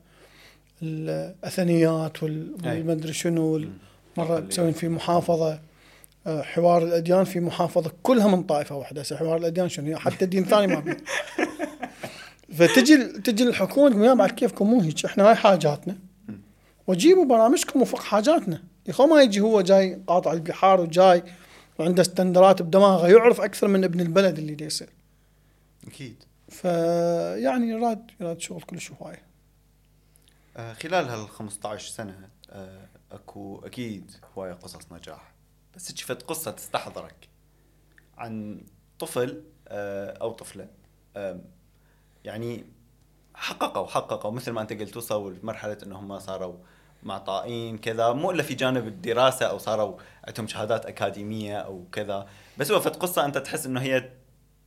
[0.82, 2.22] الأثنيات.
[2.22, 3.64] والمدري شنو
[4.16, 4.40] مرة.
[4.40, 5.60] تسوين في محافظة
[6.26, 9.00] آه، حوار الأديان في محافظة كلها من طائفة واحدة.
[9.00, 10.96] هسه حوار الأديان شنو؟ حتى دين ثاني ما
[12.58, 15.04] فتجي تجي الحكومة تقول يا بعد كيفكم؟ مو هيك.
[15.04, 15.96] إحنا هاي حاجاتنا.
[16.86, 18.62] وجيبوا برامجكم وفق حاجاتنا.
[18.88, 21.22] يا اخو ما يجي هو جاي قاطع البحار وجاي
[21.78, 24.88] وعنده استندرات بدماغه يعرف أكثر من ابن البلد اللي دا يصير.
[25.86, 26.24] أكيد.
[26.48, 29.22] فيعني يراد يراد شغل كلش هواية.
[30.56, 35.32] آه، خلال هال 15 سنة آه، أكو أكيد هواية قصص نجاح.
[35.76, 37.28] بس شفت قصة تستحضرك.
[38.18, 38.60] عن
[38.98, 40.68] طفل آه، أو طفلة
[42.24, 42.64] يعني
[43.34, 46.56] حققوا حققوا مثل ما أنت قلت وصلوا لمرحلة إنهم صاروا
[47.02, 48.12] معطائين كذا.
[48.12, 52.26] مو إلا في جانب الدراسة أو صاروا عندهم شهادات أكاديمية أو كذا.
[52.58, 54.10] بس وقفت قصه أنت تحس إنه هي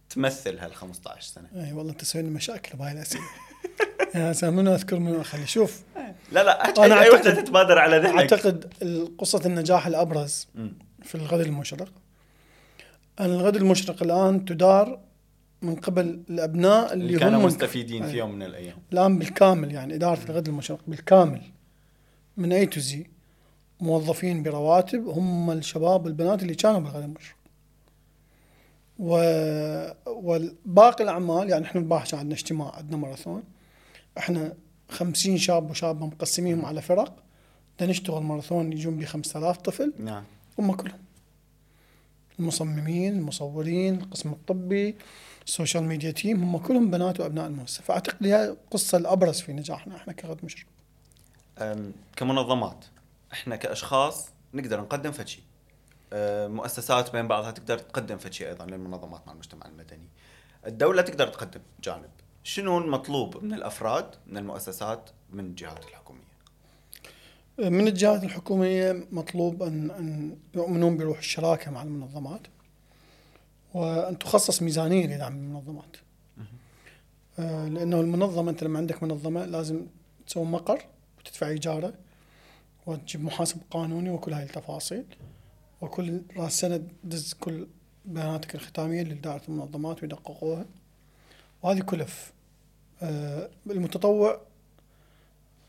[0.10, 1.48] تمثل هال 15 سنة.
[1.56, 3.24] اي والله انت تسوي لي مشاكل بهاي الأسئلة.
[4.16, 5.82] يا سلام منو أذكر منو؟ اخلي شوف.
[6.32, 6.82] لا لا أحكي.
[6.84, 8.34] أي وحده تتبادر على ذهنك.
[8.34, 8.74] أعتقد
[9.18, 10.48] قصه النجاح الأبرز.
[11.04, 11.90] في الغد المشرق.
[13.20, 15.00] أن الغد المشرق الآن تدار
[15.62, 18.18] من قبل الأبناء اللي, اللي كانوا هم مستفيدين في أي.
[18.18, 18.78] يوم من الأيام.
[18.94, 21.42] الآن بالكامل يعني إدارة الغد المشرق بالكامل.
[22.38, 23.06] من اي تو زي
[23.80, 27.36] موظفين برواتب هم الشباب والبنات اللي كانوا بالغد المشرق
[29.00, 29.14] و...
[30.08, 33.44] والباقي الأعمال يعني إحنا الباحث عندنا اجتماع عندنا ماراثون.
[34.18, 34.54] إحنا
[34.90, 37.24] خمسين شاب وشابة مقسمينهم على فرق.
[37.78, 39.94] بدنا نشتغل ماراثون يجون بي 5000 طفل.
[40.00, 40.24] نعم.
[40.60, 41.00] هم كلهم.
[42.40, 44.96] المصممين المصورين القسم الطبي
[45.48, 47.82] ال social media team هم كلهم بنات وأبناء المؤسسة.
[47.84, 50.81] فأعتقد هي القصة الأبرز في نجاحنا إحنا كغد مشرق أم،
[52.16, 52.86] كمنظمات.
[53.34, 55.12] إحنا كأشخاص نقدر نقدم
[56.14, 60.08] آه، مؤسسات بين بعضها تقدر تقدم فد شيء أيضا للمنظمات مع المجتمع المدني.
[60.68, 62.10] الدولة تقدر تقدم جانب.
[62.44, 66.22] شنو المطلوب من الأفراد من المؤسسات من الجهات الحكومية؟
[67.60, 72.42] من الجهات الحكومية مطلوب أن أن يؤمنون بروح الشراكة مع المنظمات
[73.74, 75.98] وأن تخصص ميزانية لدعم المنظمات.
[77.40, 79.86] آه، لأنه المنظمة أنت لما عندك منظمة لازم
[80.28, 80.86] تسوي مقر
[81.22, 81.94] وتدفع إيجاره
[82.86, 85.06] وتجيب محاسب قانوني وكل هاي التفاصيل
[85.82, 87.68] وكل راس سنة تدز كل
[88.06, 90.66] بياناتك الختامية لإدارة المنظمات ويدققوها.
[91.64, 92.34] وهذه كلف.
[93.02, 94.42] آه، المتطوع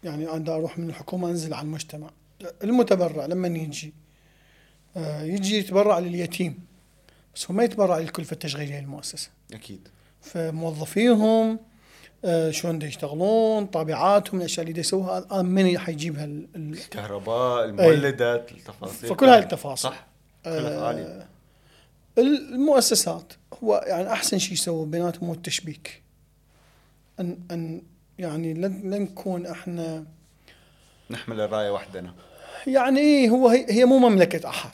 [0.04, 2.10] يعني أنا أروح من الحكومة أنزل على المجتمع.
[2.64, 3.92] المتبرع لما يجي
[4.96, 6.58] آه، يجي يتبرع لليتيم
[7.34, 9.88] بس هو ما يتبرع للكلفة التشغيلية للمؤسسة أكيد.
[10.20, 11.58] فموظفيهم
[12.50, 19.08] شلون يشتغلون طابعاتهم الأشياء اللي يسووها هذا من حيجيبها ال- ال- الكهرباء المولدات التفاصيل.
[19.10, 19.90] فكل هاي التفاصيل.
[19.90, 20.06] صح.
[20.46, 21.26] آه،
[22.18, 23.32] المؤسسات
[23.64, 26.02] هو يعني أحسن شيء يسووا بيناتهم هو التشبيك.
[27.20, 27.82] ان أن
[28.18, 30.04] يعني لن لن نكون إحنا
[31.10, 32.14] نحمل الراية وحدنا.
[32.66, 34.70] يعني إيه هو هي, هي مو مملكة أحد.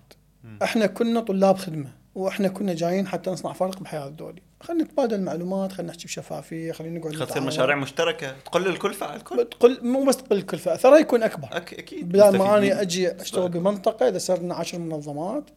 [0.62, 1.92] إحنا كنا طلاب خدمة.
[2.14, 6.98] وإحنا كنا جايين حتى نصنع فرق بحياة الدولي خلينا نتبادل معلومات خلينا نحكي بشفافيه خلينا
[6.98, 7.42] نقعد خل تصير.
[7.42, 11.74] مشاريع مشتركة تقل الكلفه على الكل تقل مو بس تقل الكلفه اثرها يكون أكبر أك...
[11.74, 12.58] أكيد بدل ما.
[12.58, 15.50] أنا أجي أشتغل بمنطقة إذا صرنا عشر منظمات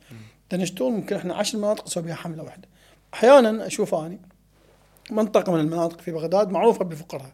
[0.50, 2.68] بدنا نشتغل ممكن إحنا عشر مناطق نسوي بها حملة واحدة.
[3.14, 4.20] أحيانا أشوف اني
[5.12, 7.34] منطقة من المناطق في بغداد معروفة بفقرها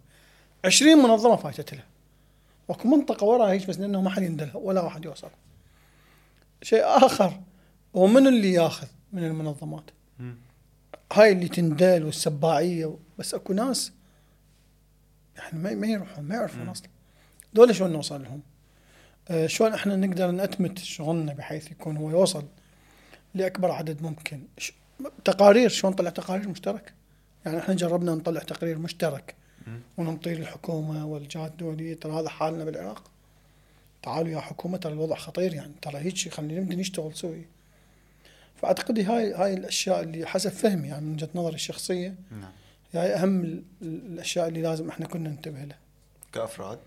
[0.66, 1.86] 20 منظمة فايتت لها.
[2.68, 5.30] وأكو منطقة وراها هيك بس لأنه ما حد يندلها ولا واحد يوصل.
[6.62, 7.40] شيء آخر
[7.96, 9.84] هو من اللي ياخذ من المنظمات؟
[11.14, 13.92] هاي اللي تندل والسباعية بس أكو ناس
[15.38, 16.70] يعني ما ما يروحون ما يعرفون.
[16.70, 16.88] أصلا
[17.54, 18.42] دول شلون نوصل لهم؟
[19.30, 22.46] آه شلون إحنا نقدر نأتمت شغلنا بحيث يكون هو يوصل
[23.34, 24.74] لأكبر عدد ممكن ش-
[25.26, 26.92] تقارير شلون نطلع تقارير مشتركه
[27.46, 29.36] يعني إحنا جربنا نطلع تقرير مشترك
[29.68, 29.80] مم.
[29.98, 33.12] ونعطيه للحكومه والجهات الدولية ترى هذا حالنا بالعراق
[34.04, 37.46] تعالوا يا حكومة ترى الوضع خطير يعني ترى هيك شيء خلينا نبدا نشتغل سوي
[38.62, 42.52] فأعتقد هاي هاي الأشياء اللي حسب فهمي يعني من وجهة نظري الشخصية نعم.
[42.94, 45.78] هاي أهم ال- ال- الأشياء اللي لازم إحنا كنا ننتبه لها.
[46.34, 46.80] كأفراد؟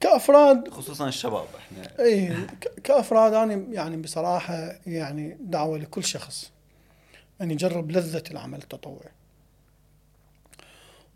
[0.00, 2.04] كأفراد خصوصا الشباب إحنا.
[2.04, 2.36] إي
[2.84, 6.50] كأفراد أنا يعني بصراحة يعني دعوة لكل شخص
[7.40, 9.10] أن يجرب لذة العمل التطوعي.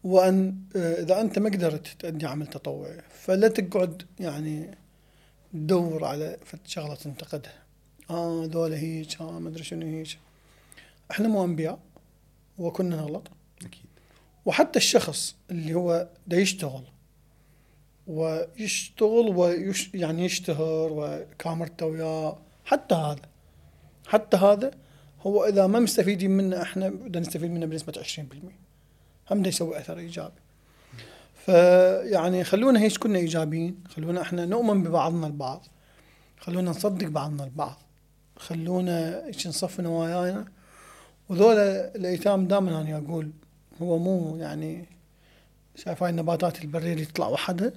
[0.04, 4.70] وأن آه، إذا أنت ما قدرت تأدي عمل تطوعي فلا تقعد يعني
[5.52, 7.61] تدور على شغلة تنتقدها.
[8.10, 10.18] آه ذولا هيك آه ما أدري شنو هيك.
[11.10, 11.78] إحنا مو أنبياء
[12.58, 13.30] وكنا نغلط.
[13.60, 13.86] أكيد.
[14.44, 16.84] وحتى الشخص اللي هو دا يشتغل
[18.06, 23.22] ويشتغل ويش يعني يشتهر وكاميرته وياه حتى هذا.
[24.06, 24.70] حتى هذا
[25.20, 28.18] هو إذا ما مستفيدين منه إحنا بدنا نستفيد منه بنسبة 20%
[29.30, 30.40] هم دا يسوي أثر إيجابي.
[31.34, 35.66] فيعني خلونا هيك كنا إيجابيين خلونا إحنا نؤمن ببعضنا البعض
[36.38, 37.82] خلونا نصدق بعضنا البعض.
[38.46, 40.44] خلونا نصفي نوايانا.
[41.28, 43.30] وذولا الأيتام دائما أنا أقول
[43.82, 44.84] هو مو يعني
[45.76, 47.72] شايف هاي النباتات البرية اللي تطلع وحدها؟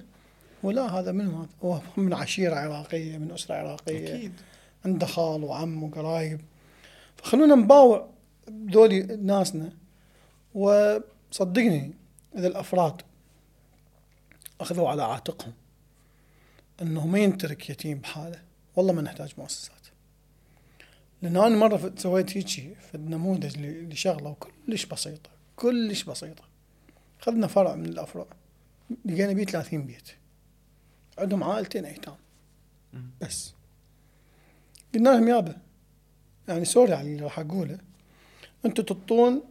[0.62, 4.14] ولا هذا من هذا هو من عشيرة عراقية من أسرة عراقية.
[4.16, 4.32] أكيد.
[4.84, 6.40] عنده خال وعم وقرايب.
[7.16, 8.08] فخلونا نباوع
[8.50, 9.72] ذولي ناسنا.
[10.54, 11.92] وصدقني
[12.36, 13.02] إذا الأفراد
[14.60, 15.52] أخذوا على عاتقهم
[16.82, 18.38] انه ما ينترك يتيم بحاله
[18.76, 19.75] والله ما نحتاج مؤسسات.
[21.22, 26.42] لأن أنا مرة ف- سويت هيجي في نموذج ل- لشغلة وكلش بسيطة كلش بسيطة.
[27.20, 28.26] اخذنا فرع من الافرع
[29.04, 30.08] لقينا بيه 30 بيت.
[31.18, 32.14] عندهم عائلتين ايتام
[32.92, 33.10] مم.
[33.20, 33.52] بس.
[34.94, 35.56] قلنا لهم يابا
[36.48, 37.78] يعني sorry على اللي راح أقوله.
[38.66, 39.42] أنتم تعطون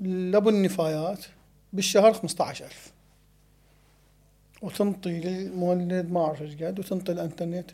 [0.00, 1.24] لابو النفايات
[1.72, 2.92] بالشهر 15000
[4.62, 7.70] وتنطي للمولد ما أعرف إيش قد وتنطي الإنترنت.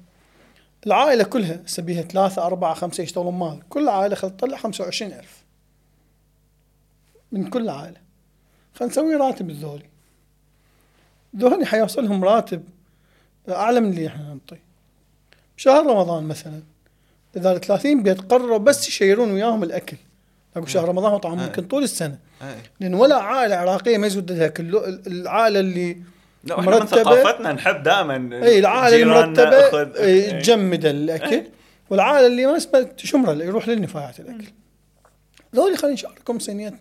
[0.86, 3.58] العائلة كلها سبيها ثلاثة أربعة خمسة يشتغلون مال.
[3.68, 5.44] كل عائلة خل تطلع خمسة وعشرين ألف.
[7.32, 8.00] من كل عائلة.
[8.74, 9.86] خل نسوي راتب الذولي.
[11.36, 12.64] ذولي حيوصلهم راتب
[13.48, 14.62] أعلى من اللي إحنا نعطيه.
[15.56, 16.62] بشهر رمضان مثلا
[17.36, 19.96] إذا ال 30 بيت قرروا بس يشيرون وياهم الأكل.
[20.56, 21.46] أقول شهر رمضان هو طبعا آه.
[21.46, 22.18] ممكن طول السنة.
[22.42, 24.76] اي لأن ولا عائلة عراقية ما يزود لها كل
[25.06, 26.02] العائلة اللي
[26.44, 26.86] لا إحنا من.
[26.86, 29.84] ثقافتنا نحب دائما إي العائله المرتبه.
[30.38, 31.42] تجمد الأكل.
[31.90, 32.58] والعائله اللي ما
[33.32, 34.46] اللي يروح للنفايات الأكل.
[35.54, 36.78] ذولي خلينا نشاركهم صينيتنا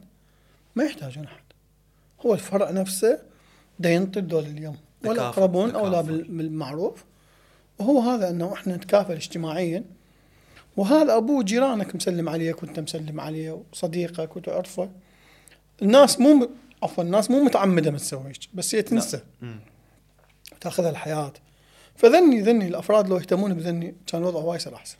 [0.75, 1.43] ما يحتاجون أحد.
[2.25, 3.19] هو الفرع نفسه
[3.79, 4.77] دا ينطي دول اليوم.
[5.05, 7.03] والاقربون اولى بالمعروف.
[7.79, 9.83] وهو هذا إنه إحنا نتكافل اجتماعيا.
[10.77, 14.89] وهذا ابوه جيرانك مسلم عليك وأنت مسلم عليه وصديقك وتعرفه.
[15.81, 16.49] الناس مو.
[16.83, 19.21] عفوا الناس مو متعمدة ما تسوي هيك بس هي تنسى.
[19.41, 19.59] مم.
[20.61, 21.33] تاخذها الحياة.
[21.95, 24.97] فذني ذني الأفراد لو يهتمون بذني كان الوضع وايد صار أحسن.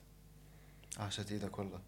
[0.99, 1.80] عاشت إيدك والله.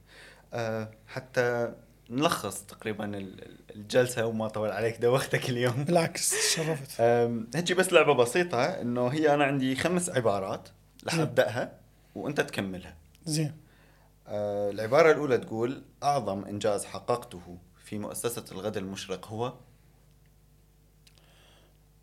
[0.53, 1.73] أه حتى
[2.09, 5.83] نلخص تقريبا ال- ال- الجلسة وما طول عليك دوختك اليوم.
[5.87, 10.69] بالعكس شرفت أم، هيجي بس لعبة بسيطة إنه هي أنا عندي خمس عبارات
[11.07, 11.21] رح زين.
[11.21, 11.71] أبدأها
[12.15, 12.95] وأنت تكملها.
[13.25, 13.53] زين.
[14.27, 19.53] أه العبارة الأولى تقول أعظم إنجاز حققته في مؤسسة الغد المشرق هو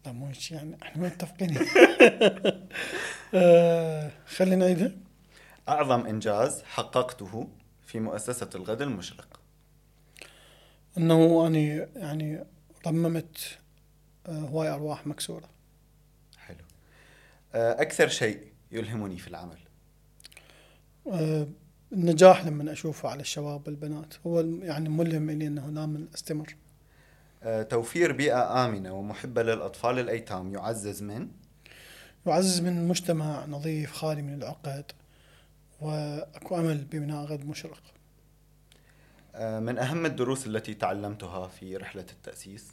[0.09, 1.59] لا مو هيك يعني إحنا متفقين.
[3.35, 4.93] آه خلينا نعيدها
[5.69, 7.49] أعظم إنجاز حققته
[7.87, 9.41] في مؤسسة الغد المشرق.
[10.99, 12.45] إنه أني يعني
[12.87, 13.59] رممت
[14.27, 15.49] آه هواي أرواح مكسورة.
[16.39, 16.65] حلو.
[17.55, 19.59] أه أكثر شيء يلهمني في العمل؟
[21.13, 21.49] آه
[21.93, 26.49] النجاح لما أشوفه على الشباب والبنات هو يعني ملهم لي إنه دائما أستمر.
[26.49, 26.68] أه
[27.71, 31.29] توفير بيئة آمنة ومحبة للأطفال الايتام يعزز من؟
[32.27, 34.93] يعزز من مجتمع نظيف خالي من العقد
[35.81, 37.83] وأكو أمل ببناء غد مشرق.
[39.35, 42.69] أه من أهم الدروس التي تعلمتها في رحلة التأسيس؟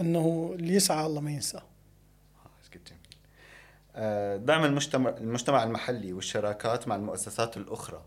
[0.00, 1.56] أنه اللي يسعى الله ما ينسى.
[1.56, 1.62] آه،.
[3.96, 8.02] آه، دعم المجتمع المجتمع المحلي والشراكات مع المؤسسات الأخرى.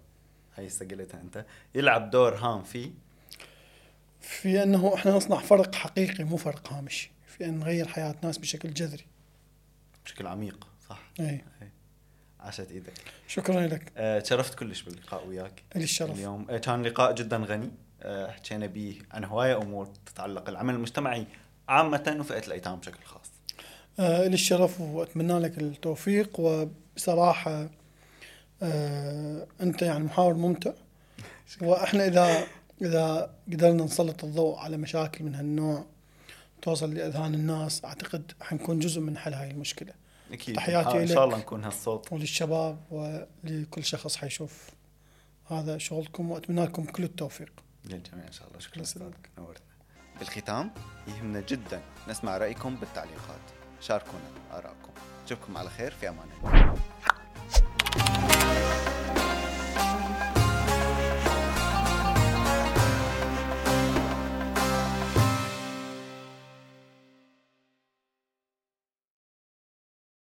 [0.56, 1.46] هاي قلتها أنت.
[1.76, 2.92] يلعب دور هام في
[4.24, 8.74] في أنه إحنا نصنع فرق حقيقي مو فرق هامشي في أن نغير حياة ناس بشكل
[8.74, 9.06] جذري.
[10.06, 11.00] بشكل عميق صح.
[11.20, 11.42] إي.
[12.40, 12.94] عاشت إيدك.
[13.28, 13.92] شكرا لك.
[13.98, 16.48] آه، تشرفت كلش باللقاء وياك لي الشرف اليوم.
[16.50, 17.72] آه، كان لقاء جدا غني.
[18.02, 21.28] آه، حكينا به عن هواية أمور تتعلق العمل المجتمعي
[21.70, 23.32] عامة وفئة الأيتام بشكل خاص.
[24.00, 27.70] آه لي الشرف وأتمنى لك التوفيق وبصراحة
[28.64, 30.72] آه أنت يعني محاور ممتع.
[31.62, 32.48] وإحنا إذا
[32.82, 35.86] إذا قدرنا نسلط الضوء على مشاكل من هالنوع
[36.62, 39.94] توصل لأذهان الناس أعتقد حنكون جزء من حل هاي المشكلة.
[40.32, 40.56] أكيد.
[40.56, 41.08] تحياتي إن.
[41.08, 42.14] شاء الله نكون هالصوت.
[42.14, 44.70] وللشباب ولكل شخص حيشوف.
[45.46, 47.52] هذا شغلكم واتمنى لكم كل التوفيق.
[47.86, 48.60] للجميع إن شاء الله.
[48.60, 49.12] شكرا.
[49.38, 49.66] نورتنا
[50.20, 50.72] بالختام
[51.08, 53.42] يهمنا جدا نسمع رأيكم بالتعليقات.
[53.82, 54.92] شاركونا آراءكم
[55.26, 56.76] نشوفكم على خير في أمان الله.